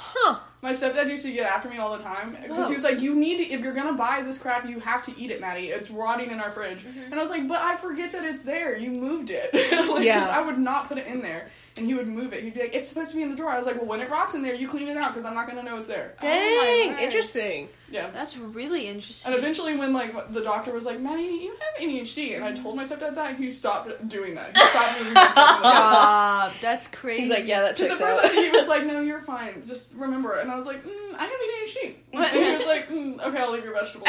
[0.00, 0.38] Huh.
[0.62, 3.16] My stepdad used to get after me all the time because he was like, "You
[3.16, 5.68] need to if you're gonna buy this crap, you have to eat it, Maddie.
[5.68, 7.10] It's rotting in our fridge." Mm-hmm.
[7.10, 8.76] And I was like, "But I forget that it's there.
[8.76, 9.52] You moved it.
[9.90, 10.28] like, Yeah.
[10.28, 12.42] I would not put it in there." And he would move it.
[12.44, 14.00] He'd be like, "It's supposed to be in the drawer." I was like, "Well, when
[14.00, 16.14] it rots in there, you clean it out because I'm not gonna know it's there."
[16.20, 16.92] Oh Dang.
[16.92, 17.00] word.
[17.00, 17.68] Interesting.
[17.90, 18.10] Yeah.
[18.10, 19.32] That's really interesting.
[19.32, 22.76] And eventually, when like the doctor was like, "Maddie, you have ADHD," and I told
[22.76, 24.56] my stepdad that, he stopped doing that.
[24.56, 25.72] He stopped moving my stuff in the drawer.
[25.72, 26.52] Stop.
[26.60, 27.22] That's crazy.
[27.22, 28.30] He's like, yeah, that Because checks at out.
[28.32, 29.62] first he was like, "No, you're fine.
[29.66, 32.88] Just remember it." And I was like, mm, "I have ADHD." And he was like,
[32.90, 34.08] mm, "Okay, I'll leave your vegetables."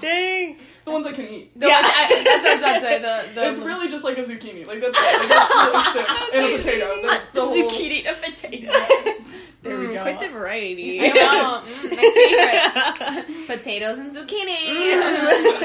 [0.00, 0.56] Dang.
[0.88, 1.58] The ones I can eat.
[1.58, 2.98] The one- I- that's what I was about to say.
[2.98, 4.66] The, the It's really just like a zucchini.
[4.66, 5.04] Like that's it.
[5.20, 6.06] Like, that's really stick.
[6.34, 6.86] And a potato.
[7.08, 7.54] That's the whole.
[7.70, 8.72] zucchini and potato.
[9.60, 10.02] There we Mm, go.
[10.02, 11.00] Quite the variety.
[11.02, 11.62] I know.
[11.66, 13.46] Mm, my favorite.
[13.48, 14.70] Potatoes and zucchini.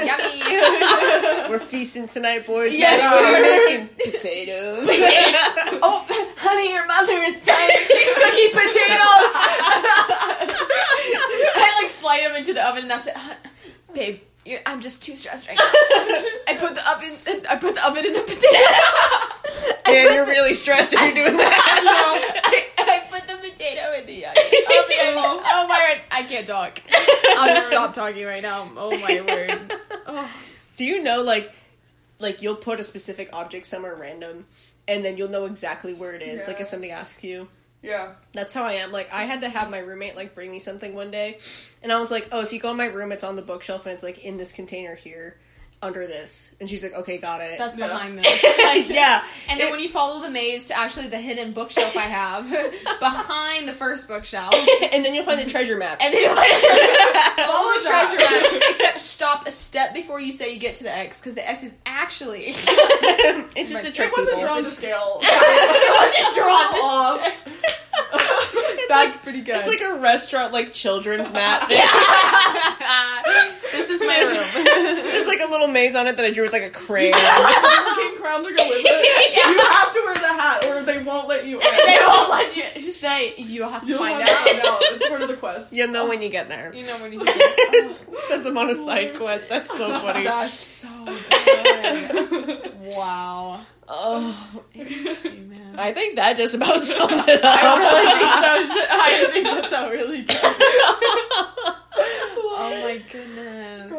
[0.04, 1.48] Yummy.
[1.48, 2.74] We're feasting tonight, boys.
[2.74, 2.98] Yes.
[3.00, 4.88] We're making potatoes.
[5.80, 6.04] oh,
[6.36, 7.70] honey, your mother is tired.
[7.86, 9.30] She's cooking potatoes.
[11.56, 13.14] I like slide them into the oven, and that's it.
[13.94, 14.33] Babe, you're,
[14.66, 15.64] I'm just too stressed right now.
[16.48, 17.46] I put the oven.
[17.48, 19.84] I put the oven in the potato.
[19.90, 22.40] Man, you're really stressed if you're doing that.
[22.44, 24.36] I, I put the potato in the oven.
[25.16, 26.02] Oh, oh my word!
[26.10, 26.80] I can't talk.
[27.38, 28.70] I'll just stop talking right now.
[28.76, 29.72] Oh my word!
[30.06, 30.30] Oh.
[30.76, 31.52] Do you know like
[32.18, 34.46] like you'll put a specific object somewhere random
[34.88, 37.48] and then you'll know exactly where it is, like if somebody asks you.
[37.84, 38.12] Yeah.
[38.32, 38.92] That's how I am.
[38.92, 41.36] Like I had to have my roommate like bring me something one day,
[41.82, 43.84] and I was like, "Oh, if you go in my room, it's on the bookshelf
[43.84, 45.36] and it's like in this container here,
[45.84, 47.88] under this." And she's like, "Okay, got it." That's Yeah.
[47.88, 48.44] behind this.
[48.64, 49.22] Like, yeah.
[49.48, 52.50] And then It- when you follow the maze to actually the hidden bookshelf I have
[53.00, 54.54] behind the first bookshelf,
[54.92, 55.98] and then you'll find the treasure map.
[56.02, 58.16] and then you're like, follow All the of that.
[58.16, 61.34] treasure map, except stop a step before you say you get to the X, because
[61.34, 64.08] the X is actually it's just a trick.
[64.08, 64.48] It wasn't people.
[64.48, 65.20] drawn to scale.
[65.22, 67.32] it wasn't drawn.
[68.84, 68.88] Off.
[69.04, 69.56] That's pretty good.
[69.56, 71.68] It's like a restaurant like children's map.
[73.72, 74.64] this is my room.
[75.04, 77.12] There's like a little maze on it that I drew with like a crayon.
[77.14, 79.36] King Crown to go with it.
[79.36, 81.62] You have to wear the hat, or they won't let you in.
[81.86, 82.62] they won't let you.
[82.82, 83.34] Who's they?
[83.36, 84.46] You have to You'll find have out.
[84.46, 84.78] to find out.
[84.82, 85.72] It's part of the quest.
[85.72, 86.72] You'll know when you get there.
[86.74, 87.96] You know when you do it.
[88.28, 89.48] Sends them on a side quest.
[89.48, 90.24] That's so funny.
[90.24, 92.72] That's so good.
[92.96, 93.60] Wow.
[93.86, 95.74] Oh, ADHD, man.
[95.78, 97.58] I think that just about sums it up.
[97.62, 98.73] I really think so.
[98.90, 100.40] I think that's a really good.
[102.56, 103.90] Oh my goodness.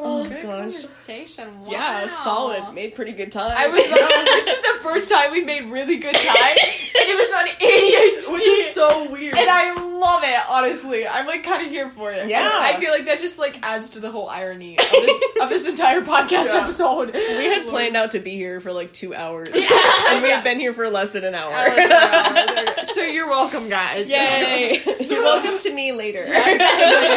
[0.72, 1.62] Conversation.
[1.62, 1.72] Wow.
[1.72, 2.74] Yeah, it was solid.
[2.74, 3.52] Made pretty good time.
[3.56, 7.16] I was like, this is the first time we made really good time, and it
[7.16, 8.34] was on ADHD.
[8.34, 9.38] Which is so weird.
[9.38, 11.08] and I love it, honestly.
[11.08, 12.28] I'm like kind of here for it.
[12.30, 12.50] Yeah.
[12.52, 15.68] I feel like that just like adds to the whole irony of this of this
[15.68, 16.62] entire podcast Yeah.
[16.64, 17.14] episode.
[17.14, 19.80] we had planned out to be here for like two hours, Yeah.
[20.10, 20.42] and we've Yeah.
[20.44, 21.52] been here for less than an hour.
[21.52, 24.10] Like so you're welcome, guys.
[24.10, 24.82] Yay!
[25.00, 26.24] You're welcome to me later.
[26.24, 26.58] exactly.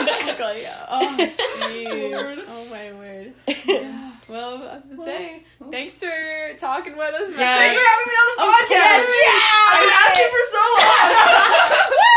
[0.00, 0.62] exactly.
[0.90, 1.16] Oh,
[1.60, 2.44] jeez.
[2.48, 3.32] Oh my word.
[3.46, 4.12] Yeah.
[4.28, 7.38] Well, I was gonna say, thanks for talking with us, man.
[7.38, 7.56] Yeah.
[7.56, 8.98] Thanks for having me on the Of podcast.
[8.98, 9.24] course.
[9.72, 11.92] I've been asking for so long.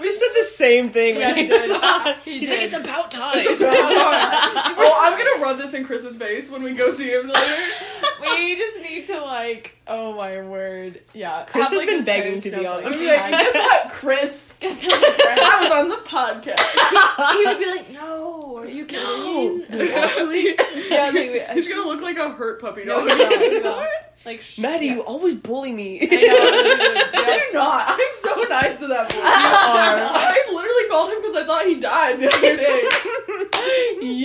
[0.00, 1.16] we said the same thing.
[1.16, 1.62] Yeah, he he did.
[1.70, 2.14] was on.
[2.24, 2.56] He He's did.
[2.56, 3.30] like, it's about time.
[3.36, 4.74] It's about time.
[4.78, 7.62] oh, I'm gonna rub this in Chris's face when we go see him later.
[8.20, 11.44] we just need to like, oh my word, yeah.
[11.44, 12.98] Chris Have, has like, been an begging to be on snowflake.
[12.98, 14.54] this I'm like, guess what, Chris?
[14.60, 15.20] Guess what?
[15.38, 17.38] I was on the podcast.
[17.38, 19.64] he would be like, no, are you kidding?
[19.70, 19.94] No.
[20.02, 20.56] Actually,
[20.90, 21.42] yeah, they would.
[21.56, 23.08] He's gonna look like a hurt puppy dog.
[23.08, 23.84] he will, he will.
[24.28, 24.94] Like, sh- Maddie, yeah.
[24.96, 26.00] you always bully me.
[26.02, 26.10] I know.
[26.10, 27.38] literally, yeah.
[27.46, 27.84] I'm not.
[27.88, 29.16] I'm so nice to that boy.
[29.24, 32.82] I literally called him because I thought he died the other day.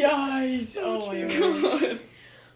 [0.02, 0.78] Yikes!
[0.82, 1.92] Oh my Come word.
[1.92, 2.00] on.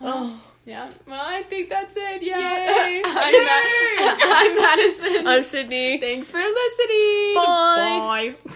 [0.02, 0.92] oh, Yeah.
[1.08, 2.22] Well, I think that's it.
[2.22, 2.38] Yeah.
[2.38, 3.02] Yay.
[3.06, 5.26] I'm, Ma- I'm Madison.
[5.28, 5.98] I'm Sydney.
[6.00, 7.34] Thanks for listening.
[7.36, 8.34] Bye.
[8.46, 8.52] Bye.